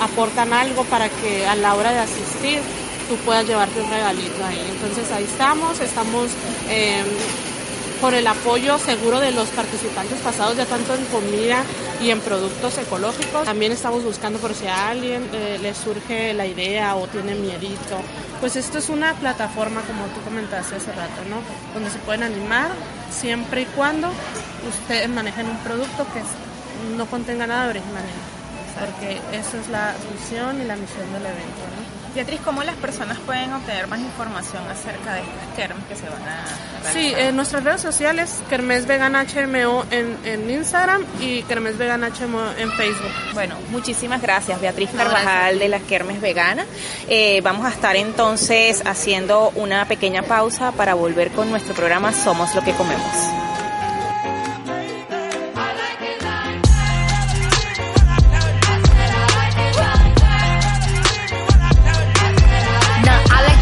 aportan 0.00 0.52
algo 0.52 0.84
para 0.84 1.08
que 1.08 1.44
a 1.44 1.56
la 1.56 1.74
hora 1.74 1.90
de 1.90 1.98
asistir 1.98 2.60
tú 3.10 3.16
puedas 3.24 3.44
llevarte 3.44 3.80
un 3.80 3.90
regalito 3.90 4.44
ahí. 4.46 4.64
Entonces 4.70 5.10
ahí 5.10 5.24
estamos, 5.24 5.80
estamos 5.80 6.30
eh, 6.68 7.02
por 8.00 8.14
el 8.14 8.26
apoyo 8.26 8.78
seguro 8.78 9.20
de 9.20 9.30
los 9.30 9.48
participantes 9.48 10.18
pasados, 10.20 10.56
ya 10.56 10.64
tanto 10.64 10.94
en 10.94 11.04
comida 11.06 11.62
y 12.00 12.10
en 12.10 12.20
productos 12.20 12.78
ecológicos. 12.78 13.44
También 13.44 13.72
estamos 13.72 14.02
buscando 14.02 14.38
por 14.38 14.54
si 14.54 14.66
a 14.66 14.88
alguien 14.88 15.28
eh, 15.32 15.58
le 15.60 15.74
surge 15.74 16.32
la 16.32 16.46
idea 16.46 16.96
o 16.96 17.06
tiene 17.08 17.34
miedito. 17.34 18.00
Pues 18.40 18.56
esto 18.56 18.78
es 18.78 18.88
una 18.88 19.12
plataforma, 19.14 19.82
como 19.82 20.04
tú 20.06 20.20
comentaste 20.24 20.76
hace 20.76 20.92
rato, 20.92 21.22
¿no? 21.28 21.36
Donde 21.74 21.90
se 21.90 21.98
pueden 21.98 22.22
animar 22.22 22.70
siempre 23.10 23.62
y 23.62 23.66
cuando 23.66 24.08
ustedes 24.68 25.08
manejen 25.08 25.46
un 25.46 25.58
producto 25.58 26.06
que 26.14 26.22
no 26.96 27.06
contenga 27.06 27.46
nada 27.46 27.64
de 27.64 27.70
origen 27.70 27.90
animal. 27.90 28.40
Porque 28.78 29.20
esa 29.36 29.60
es 29.60 29.68
la 29.68 29.94
visión 30.12 30.60
y 30.60 30.64
la 30.64 30.76
misión 30.76 31.12
del 31.12 31.26
evento. 31.26 31.69
Beatriz, 32.14 32.40
¿cómo 32.44 32.62
las 32.64 32.74
personas 32.76 33.18
pueden 33.18 33.52
obtener 33.52 33.86
más 33.86 34.00
información 34.00 34.62
acerca 34.68 35.14
de 35.14 35.20
estas 35.20 35.56
kermes 35.56 35.84
que 35.86 35.94
se 35.94 36.08
van 36.08 36.22
a 36.22 36.44
realizar? 36.82 36.92
Sí, 36.92 37.12
en 37.16 37.36
nuestras 37.36 37.62
redes 37.62 37.80
sociales, 37.80 38.42
Kermés 38.48 38.86
Vegana 38.86 39.24
HMO 39.24 39.84
en, 39.90 40.16
en 40.24 40.50
Instagram 40.50 41.04
y 41.20 41.42
Kermés 41.44 41.78
Vegana 41.78 42.08
HMO 42.08 42.40
en 42.58 42.72
Facebook. 42.72 43.12
Bueno, 43.34 43.54
muchísimas 43.70 44.20
gracias, 44.20 44.60
Beatriz 44.60 44.92
No, 44.92 44.98
Carvajal 45.04 45.24
gracias. 45.24 45.58
de 45.60 45.68
las 45.68 45.82
Kermes 45.82 46.20
Vegana. 46.20 46.64
Eh, 47.08 47.40
vamos 47.42 47.64
a 47.64 47.70
estar 47.70 47.94
entonces 47.96 48.82
haciendo 48.84 49.50
una 49.54 49.86
pequeña 49.86 50.22
pausa 50.22 50.72
para 50.72 50.94
volver 50.94 51.30
con 51.30 51.50
nuestro 51.50 51.74
programa 51.74 52.12
Somos 52.12 52.54
lo 52.54 52.62
que 52.62 52.72
comemos. 52.72 53.49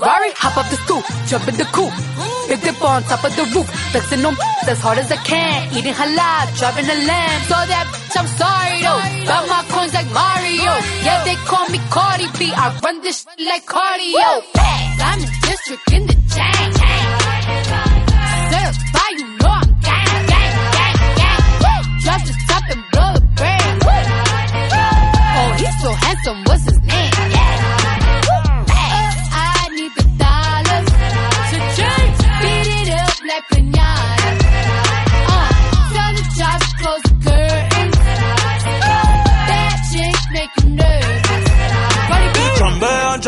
Rari, 0.00 0.32
hop 0.32 0.56
up 0.56 0.64
the 0.72 0.76
stoop, 0.80 1.04
jump 1.28 1.46
in 1.48 1.56
the 1.60 1.68
coop. 1.76 1.92
Big 2.48 2.60
dip 2.64 2.80
on 2.80 3.02
top 3.04 3.22
of 3.22 3.36
the 3.36 3.44
roof, 3.52 3.68
flexing 3.92 4.24
on 4.24 4.34
as 4.66 4.80
hard 4.80 4.96
as 4.96 5.12
I 5.12 5.16
can. 5.28 5.68
Eating 5.76 5.92
halal, 5.92 6.48
driving 6.56 6.88
a 6.88 6.96
lamb. 7.04 7.40
So 7.44 7.56
that 7.68 7.84
bitch, 7.92 8.16
I'm 8.16 8.26
sorry 8.40 8.80
though. 8.80 8.96
Got 9.28 9.44
my 9.52 9.60
coins 9.68 9.92
like 9.92 10.08
Mario. 10.08 10.72
Yeah, 11.04 11.20
they 11.28 11.36
call 11.44 11.68
me 11.68 11.78
Cardi 11.92 12.32
B. 12.40 12.48
I 12.48 12.72
run 12.80 13.02
this 13.04 13.28
shit 13.28 13.44
like 13.44 13.66
cardio. 13.68 14.40
I'm 14.56 15.20
in 15.20 15.28
district 15.44 15.84
in 15.92 16.02
the 16.08 16.16
chain. 16.32 16.72
Certified, 18.50 19.16
you 19.20 19.28
know 19.36 19.52
I'm 19.52 19.68
gang, 19.84 20.24
gang, 20.32 20.52
gang, 20.80 20.96
gang. 21.20 21.84
Drop 22.00 22.20
the 22.24 22.34
top 22.48 22.64
and 22.72 22.82
blow 22.88 23.08
the 23.20 23.22
brand. 23.36 23.84
Oh, 23.84 25.50
he's 25.60 25.76
so 25.84 25.92
handsome, 25.92 26.40
what's 26.48 26.64
his 26.64 26.80
name? 26.88 27.39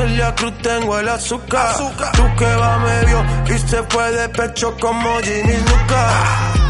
Celia 0.00 0.34
Cruz 0.34 0.54
tengo 0.62 0.98
el 0.98 1.08
azúcar. 1.10 1.76
Tú 1.76 2.24
que 2.38 2.56
va 2.56 2.78
medio 2.78 3.22
y 3.54 3.58
se 3.58 3.82
fue 3.82 4.10
de 4.12 4.30
pecho 4.30 4.74
como 4.80 5.18
Ginny 5.18 5.58
Luca. 5.58 6.02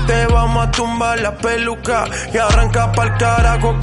Te 0.08 0.26
vamos 0.26 0.66
a 0.66 0.70
tumbar 0.72 1.20
la 1.20 1.36
peluca 1.36 2.06
y 2.34 2.38
arranca 2.38 2.90
pa'l 2.90 3.16
carajo. 3.18 3.78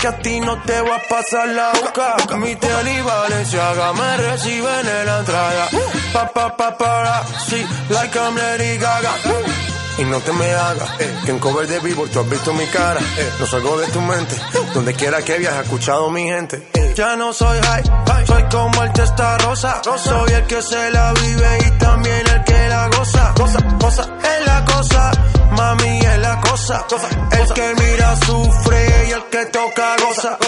Que 0.00 0.06
a 0.06 0.18
ti 0.18 0.38
no 0.40 0.56
te 0.62 0.80
va 0.82 0.96
a 0.96 1.02
pasar 1.08 1.48
la 1.48 1.72
boca. 1.72 2.36
Mi 2.36 2.54
tel 2.54 2.88
y 2.88 3.00
Valenciaga 3.00 3.92
me 3.92 4.16
reciben 4.18 4.86
en 4.86 5.06
la 5.06 5.18
entrada. 5.18 5.68
Pa, 6.12 6.28
pa, 6.32 6.56
pa, 6.56 6.78
para, 6.78 7.22
sí, 7.48 7.66
like 7.88 8.16
I'm 8.16 8.36
Lady 8.36 8.78
Gaga. 8.78 9.71
Y 10.02 10.04
no 10.06 10.18
te 10.20 10.32
me 10.32 10.50
hagas, 10.52 11.00
eh, 11.00 11.14
que 11.24 11.30
en 11.30 11.38
cover 11.38 11.66
de 11.68 11.78
vivo 11.78 12.04
tú 12.08 12.18
has 12.18 12.28
visto 12.28 12.52
mi 12.54 12.66
cara. 12.66 12.98
eh, 13.18 13.32
no 13.38 13.46
salgo 13.46 13.78
de 13.78 13.86
tu 13.88 14.00
mente, 14.00 14.34
donde 14.74 14.94
quiera 14.94 15.22
que 15.22 15.38
viajes, 15.38 15.62
escuchado 15.62 16.10
mi 16.10 16.24
gente. 16.24 16.56
eh. 16.74 16.92
Ya 16.96 17.14
no 17.14 17.32
soy 17.32 17.58
high, 17.62 17.84
soy 18.26 18.42
como 18.50 18.82
el 18.82 18.92
testa 18.92 19.38
rosa. 19.38 19.80
Soy 19.82 20.32
el 20.32 20.46
que 20.48 20.60
se 20.60 20.90
la 20.90 21.12
vive 21.12 21.58
y 21.66 21.70
también 21.78 22.26
el 22.26 22.42
que 22.44 22.68
la 22.68 22.88
goza. 22.88 23.32
Cosa, 23.36 23.58
cosa, 23.80 24.02
es 24.24 24.46
la 24.46 24.64
cosa, 24.64 25.10
mami 25.56 25.98
es 26.00 26.18
la 26.18 26.40
cosa. 26.40 26.84
El 27.30 27.52
que 27.54 27.74
mira 27.82 28.16
sufre 28.26 29.06
y 29.08 29.10
el 29.12 29.24
que 29.26 29.46
toca 29.46 29.96
goza. 30.04 30.38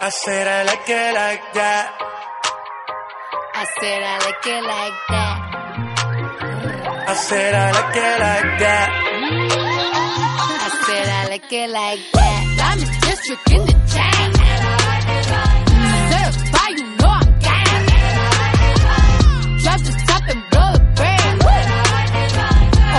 I 0.00 0.10
said 0.10 0.46
I 0.46 0.64
like 0.64 0.88
it 0.88 1.14
like 1.14 1.42
that. 1.54 1.90
I 3.54 3.66
said 3.80 4.02
I 4.04 4.18
like 4.24 4.46
it 4.46 4.62
like 4.62 4.94
that. 5.08 5.47
I 7.10 7.14
said 7.14 7.54
I 7.54 7.72
like 7.72 7.96
it 7.96 8.20
like 8.20 8.58
that. 8.60 8.88
I 10.60 10.68
said 10.84 11.08
I 11.08 11.28
like 11.30 11.52
it 11.52 11.70
like 11.70 12.00
that. 12.12 12.40
Diamond 12.58 13.00
District 13.00 13.50
in 13.50 13.64
the 13.64 13.72
chain. 13.88 14.28
You 14.38 14.54
know 14.60 14.78
I'm 19.88 20.02
top 20.06 20.28
and. 20.28 20.42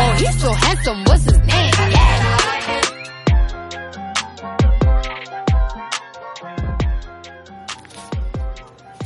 Oh, 0.02 0.12
he's 0.18 0.42
so 0.42 0.52
handsome, 0.54 1.04
what's 1.04 1.24
his 1.26 1.39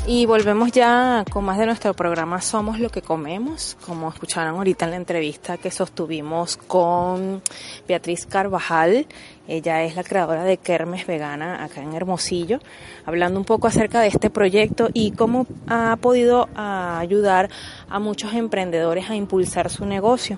Y 0.06 0.26
volvemos 0.26 0.74
ya 0.74 1.24
con 1.32 1.45
más 1.45 1.58
de 1.58 1.66
nuestro 1.66 1.93
programa 1.93 2.41
Somos 2.41 2.78
lo 2.78 2.89
que 2.89 3.01
comemos, 3.01 3.78
como 3.86 4.10
escucharon 4.10 4.58
ahorita 4.58 4.84
en 4.84 4.91
la 4.91 4.97
entrevista 4.97 5.58
que 5.58 5.72
sostuvimos 5.72 6.58
con 6.58 7.41
Beatriz 7.88 8.26
Carvajal. 8.26 9.08
Ella 9.47 9.82
es 9.84 9.95
la 9.95 10.04
creadora 10.04 10.43
de 10.43 10.58
Kermes 10.58 11.08
Vegana 11.08 11.64
acá 11.64 11.82
en 11.82 11.93
Hermosillo, 11.93 12.60
hablando 13.06 13.39
un 13.39 13.45
poco 13.45 13.68
acerca 13.68 14.01
de 14.01 14.08
este 14.08 14.30
proyecto 14.30 14.89
y 14.93 15.12
cómo 15.12 15.47
ha 15.68 15.95
podido 15.95 16.49
ah, 16.54 16.99
ayudar 16.99 17.49
a 17.88 17.99
muchos 17.99 18.34
emprendedores 18.34 19.10
a 19.10 19.16
impulsar 19.16 19.70
su 19.70 19.86
negocio. 19.86 20.38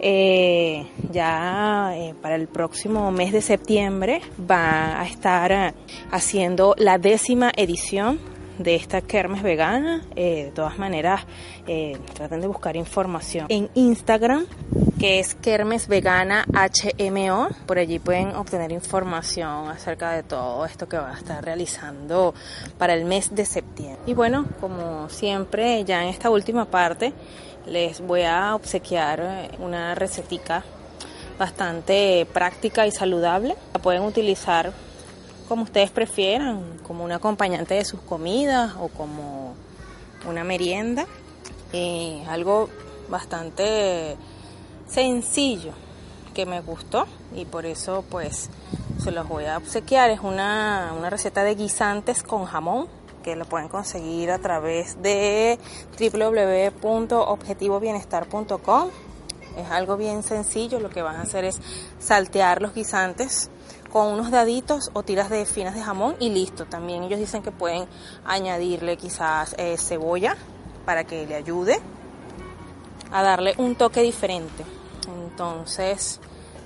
Eh, 0.00 0.88
ya 1.12 1.92
eh, 1.94 2.14
para 2.20 2.34
el 2.34 2.48
próximo 2.48 3.12
mes 3.12 3.32
de 3.32 3.42
septiembre 3.42 4.22
va 4.48 5.00
a 5.00 5.06
estar 5.06 5.52
eh, 5.52 5.74
haciendo 6.10 6.74
la 6.78 6.98
décima 6.98 7.52
edición 7.56 8.18
de 8.58 8.74
esta 8.74 9.00
kermes 9.00 9.42
vegana. 9.42 10.02
Eh, 10.16 10.46
de 10.46 10.50
todas 10.50 10.78
maneras, 10.78 11.22
eh, 11.66 11.96
traten 12.14 12.40
de 12.40 12.46
buscar 12.46 12.76
información 12.76 13.46
en 13.48 13.70
Instagram, 13.74 14.46
que 14.98 15.20
es 15.20 15.34
kermes 15.34 15.88
vegana 15.88 16.44
HMO. 16.52 17.48
Por 17.66 17.78
allí 17.78 17.98
pueden 17.98 18.34
obtener 18.34 18.72
información 18.72 19.68
acerca 19.68 20.12
de 20.12 20.22
todo 20.22 20.64
esto 20.66 20.88
que 20.88 20.98
va 20.98 21.12
a 21.12 21.16
estar 21.16 21.44
realizando 21.44 22.34
para 22.76 22.94
el 22.94 23.04
mes 23.04 23.34
de 23.34 23.44
septiembre. 23.44 23.98
Y 24.06 24.14
bueno, 24.14 24.46
como 24.60 25.08
siempre, 25.08 25.84
ya 25.84 26.02
en 26.02 26.08
esta 26.08 26.30
última 26.30 26.64
parte, 26.66 27.12
les 27.66 28.00
voy 28.00 28.22
a 28.22 28.54
obsequiar 28.54 29.20
eh, 29.20 29.50
una 29.60 29.94
recetica 29.94 30.64
bastante 31.38 32.26
práctica 32.32 32.86
y 32.86 32.90
saludable. 32.90 33.54
La 33.72 33.80
pueden 33.80 34.02
utilizar 34.02 34.72
como 35.48 35.62
ustedes 35.62 35.90
prefieran, 35.90 36.78
como 36.86 37.04
un 37.04 37.12
acompañante 37.12 37.74
de 37.74 37.84
sus 37.84 38.00
comidas 38.00 38.74
o 38.78 38.88
como 38.88 39.54
una 40.28 40.44
merienda. 40.44 41.06
Eh, 41.72 42.22
algo 42.28 42.68
bastante 43.08 44.16
sencillo 44.86 45.72
que 46.34 46.44
me 46.46 46.60
gustó 46.60 47.06
y 47.34 47.44
por 47.44 47.66
eso 47.66 48.04
pues 48.08 48.48
se 49.02 49.10
los 49.10 49.28
voy 49.28 49.46
a 49.46 49.56
obsequiar. 49.56 50.10
Es 50.10 50.20
una, 50.20 50.94
una 50.96 51.10
receta 51.10 51.42
de 51.44 51.54
guisantes 51.54 52.22
con 52.22 52.44
jamón 52.44 52.86
que 53.22 53.34
lo 53.34 53.46
pueden 53.46 53.68
conseguir 53.68 54.30
a 54.30 54.38
través 54.38 55.02
de 55.02 55.58
www.objetivobienestar.com. 55.98 58.90
Es 59.56 59.70
algo 59.70 59.96
bien 59.96 60.22
sencillo, 60.22 60.78
lo 60.78 60.90
que 60.90 61.00
van 61.02 61.16
a 61.16 61.22
hacer 61.22 61.44
es 61.44 61.60
saltear 61.98 62.62
los 62.62 62.74
guisantes 62.74 63.50
con 63.92 64.06
unos 64.08 64.30
daditos 64.30 64.90
o 64.92 65.02
tiras 65.02 65.30
de 65.30 65.46
finas 65.46 65.74
de 65.74 65.82
jamón 65.82 66.16
y 66.20 66.30
listo. 66.30 66.66
También 66.66 67.02
ellos 67.04 67.18
dicen 67.18 67.42
que 67.42 67.50
pueden 67.50 67.86
añadirle 68.24 68.96
quizás 68.96 69.54
eh, 69.58 69.76
cebolla 69.78 70.36
para 70.84 71.04
que 71.04 71.26
le 71.26 71.34
ayude 71.34 71.80
a 73.12 73.22
darle 73.22 73.54
un 73.58 73.74
toque 73.76 74.02
diferente. 74.02 74.64
Entonces, 75.30 76.20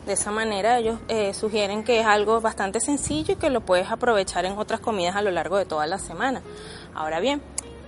de 0.07 0.15
esa 0.15 0.31
manera 0.33 0.79
ellos 0.79 0.99
eh, 1.09 1.33
sugieren 1.35 1.85
que 1.85 2.01
es 2.01 2.07
algo 2.07 2.41
bastante 2.41 2.81
sencillo 2.81 3.35
y 3.35 3.37
que 3.37 3.51
lo 3.51 3.61
puedes 3.61 3.91
aprovechar 3.91 4.45
en 4.45 4.59
otras 4.59 4.81
comidas 4.81 5.15
a 5.15 5.23
lo 5.23 5.31
largo 5.31 5.57
de 5.57 5.65
toda 5.65 5.87
la 5.87 5.99
semana. 5.99 6.43
Ahora 6.95 7.21
bien, 7.21 7.41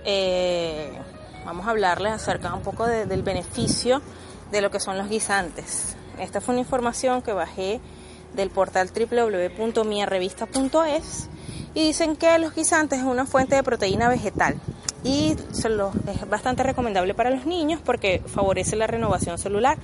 eh, 0.05 0.91
vamos 1.45 1.67
a 1.67 1.71
hablarles 1.71 2.13
acerca 2.13 2.53
un 2.53 2.61
poco 2.61 2.85
de- 2.87 3.05
del 3.05 3.21
beneficio 3.23 4.01
de 4.51 4.61
lo 4.61 4.71
que 4.71 4.79
son 4.79 4.97
los 4.97 5.09
guisantes. 5.09 5.95
Esta 6.17 6.39
fue 6.39 6.53
una 6.53 6.61
información 6.61 7.21
que 7.21 7.33
bajé 7.33 7.81
del 8.35 8.49
portal 8.49 8.89
www.miarrevista.es 8.89 11.29
y 11.73 11.87
dicen 11.87 12.15
que 12.15 12.37
los 12.39 12.55
guisantes 12.55 12.99
es 12.99 13.05
una 13.05 13.25
fuente 13.25 13.55
de 13.55 13.63
proteína 13.63 14.09
vegetal 14.09 14.55
y 15.03 15.35
es 15.57 16.29
bastante 16.29 16.63
recomendable 16.63 17.13
para 17.13 17.29
los 17.29 17.45
niños 17.45 17.79
porque 17.83 18.21
favorece 18.25 18.75
la 18.75 18.87
renovación 18.87 19.37
celular. 19.37 19.77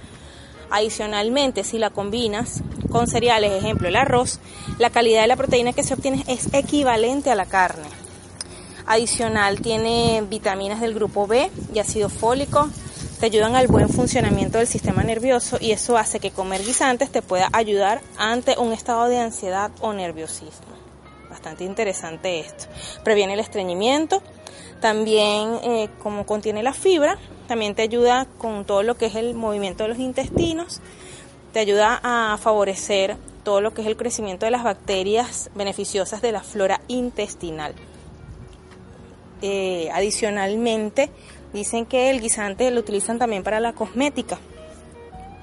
Adicionalmente, 0.72 1.64
si 1.64 1.78
la 1.78 1.92
combinas 1.92 2.64
con 2.90 3.08
cereales, 3.08 3.52
ejemplo 3.52 3.88
el 3.88 3.96
arroz, 3.96 4.40
la 4.80 4.90
calidad 4.90 5.22
de 5.22 5.28
la 5.28 5.36
proteína 5.36 5.74
que 5.74 5.84
se 5.84 5.94
obtiene 5.94 6.24
es 6.28 6.52
equivalente 6.54 7.30
a 7.30 7.36
la 7.36 7.46
carne. 7.46 7.88
Adicional, 8.88 9.62
tiene 9.62 10.24
vitaminas 10.28 10.82
del 10.82 10.94
grupo 10.94 11.28
B 11.28 11.52
y 11.74 11.80
ácido 11.80 12.10
fólico, 12.10 12.70
te 13.22 13.28
ayudan 13.28 13.56
al 13.56 13.68
buen 13.68 13.88
funcionamiento 13.88 14.58
del 14.58 14.66
sistema 14.66 15.04
nervioso 15.04 15.60
y 15.62 15.74
eso 15.74 15.96
hace 15.96 16.20
que 16.20 16.32
comer 16.32 16.64
guisantes 16.64 17.12
te 17.12 17.22
pueda 17.22 17.50
ayudar 17.54 18.02
ante 18.18 18.58
un 18.58 18.74
estado 18.74 19.08
de 19.08 19.20
ansiedad 19.20 19.70
o 19.80 19.94
nerviosismo. 19.94 20.74
Bastante 21.30 21.64
interesante 21.64 22.40
esto. 22.40 22.66
Previene 23.04 23.34
el 23.34 23.40
estreñimiento. 23.40 24.24
También, 24.80 25.60
eh, 25.62 25.90
como 26.02 26.26
contiene 26.26 26.64
la 26.64 26.74
fibra, 26.74 27.20
también 27.48 27.76
te 27.76 27.84
ayuda 27.84 28.26
con 28.40 28.66
todo 28.66 28.82
lo 28.82 28.98
que 28.98 29.06
es 29.06 29.14
el 29.14 29.36
movimiento 29.36 29.84
de 29.84 29.90
los 29.90 30.00
intestinos. 30.00 30.82
Te 31.54 31.60
ayuda 31.60 32.00
a 32.02 32.40
favorecer 32.40 33.18
todo 33.44 33.62
lo 33.62 33.72
que 33.72 33.84
es 33.84 33.88
el 33.88 33.98
crecimiento 33.98 34.48
de 34.48 34.52
las 34.52 34.64
bacterias 34.64 35.52
beneficiosas 35.54 36.24
de 36.24 36.32
la 36.32 36.42
flora 36.42 36.82
intestinal. 36.88 37.76
Eh, 39.44 39.90
adicionalmente, 39.94 41.12
dicen 41.54 41.86
que 41.86 42.10
el 42.10 42.22
guisante 42.22 42.70
lo 42.72 42.80
utilizan 42.80 43.20
también 43.20 43.44
para 43.44 43.60
la 43.60 43.74
cosmética. 43.74 44.40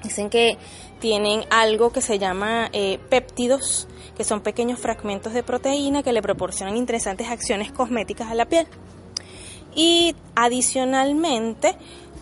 Dicen 0.03 0.29
que 0.29 0.57
tienen 0.99 1.43
algo 1.49 1.91
que 1.91 2.01
se 2.01 2.19
llama 2.19 2.69
eh, 2.73 2.99
péptidos, 3.09 3.87
que 4.15 4.23
son 4.23 4.41
pequeños 4.41 4.79
fragmentos 4.79 5.33
de 5.33 5.43
proteína 5.43 6.03
que 6.03 6.13
le 6.13 6.21
proporcionan 6.21 6.77
interesantes 6.77 7.27
acciones 7.27 7.71
cosméticas 7.71 8.29
a 8.29 8.35
la 8.35 8.45
piel. 8.45 8.67
Y 9.75 10.15
adicionalmente, 10.35 11.75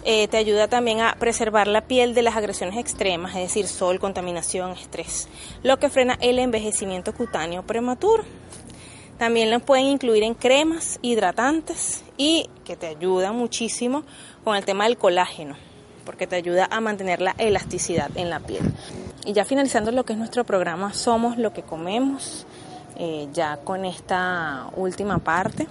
Eh, 0.10 0.30
te 0.30 0.38
ayuda 0.38 0.70
también 0.70 1.02
a 1.02 1.16
preservar 1.20 1.68
la 1.68 1.82
piel 1.82 2.14
de 2.14 2.22
las 2.22 2.38
agresiones 2.38 2.78
extremas, 2.78 3.36
es 3.36 3.42
decir, 3.42 3.68
sol, 3.68 4.00
contaminación, 4.00 4.72
estrés, 4.72 5.28
lo 5.64 5.80
que 5.80 5.90
frena 5.90 6.18
el 6.22 6.40
envejecimiento 6.40 7.12
cutáneo 7.14 7.64
prematuro. 7.64 8.24
También 9.18 9.52
lo 9.52 9.60
pueden 9.60 9.88
incluir 9.88 10.24
en 10.24 10.34
cremas 10.34 10.98
hidratantes 11.02 12.04
y 12.18 12.50
que 12.66 12.76
te 12.76 12.88
ayuda 12.88 13.32
muchísimo 13.32 14.04
con 14.44 14.56
el 14.56 14.66
tema 14.66 14.86
del 14.86 14.98
colágeno, 14.98 15.56
porque 16.06 16.28
te 16.28 16.36
ayuda 16.36 16.68
a 16.70 16.82
mantener 16.82 17.22
la 17.22 17.36
elasticidad 17.38 18.10
en 18.16 18.30
la 18.30 18.40
piel. 18.40 18.64
Y 19.26 19.34
ya 19.34 19.46
finalizando 19.46 19.92
lo 19.92 20.04
que 20.06 20.14
es 20.14 20.20
nuestro 20.20 20.44
programa 20.44 20.94
Somos 20.94 21.38
lo 21.38 21.54
que 21.54 21.64
comemos, 21.64 22.46
eh, 22.98 23.28
ya 23.34 23.58
con 23.58 23.86
esta 23.86 24.70
última 24.76 25.20
parte. 25.20 25.68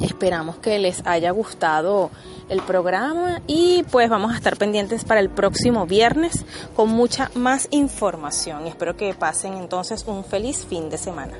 Esperamos 0.00 0.56
que 0.56 0.78
les 0.78 1.06
haya 1.06 1.30
gustado 1.30 2.10
el 2.48 2.60
programa 2.62 3.40
y 3.46 3.84
pues 3.90 4.08
vamos 4.08 4.32
a 4.32 4.36
estar 4.36 4.56
pendientes 4.56 5.04
para 5.04 5.20
el 5.20 5.30
próximo 5.30 5.86
viernes 5.86 6.44
con 6.76 6.90
mucha 6.90 7.30
más 7.34 7.68
información 7.70 8.66
espero 8.66 8.96
que 8.96 9.14
pasen 9.14 9.54
entonces 9.54 10.04
un 10.06 10.24
feliz 10.24 10.66
fin 10.66 10.90
de 10.90 10.98
semana. 10.98 11.34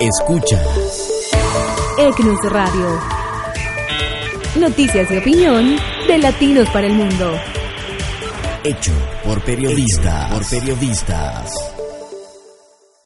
Escucha. 0.00 0.62
ECNUS 1.98 2.38
Radio. 2.50 3.00
Noticias 4.56 5.10
y 5.10 5.18
opinión 5.18 5.76
de 6.06 6.18
Latinos 6.18 6.68
para 6.70 6.86
el 6.86 6.94
Mundo. 6.94 7.32
Hecho 8.64 8.92
por 9.24 9.40
periodistas. 9.42 10.32
Por 10.32 10.48
periodistas. 10.48 11.79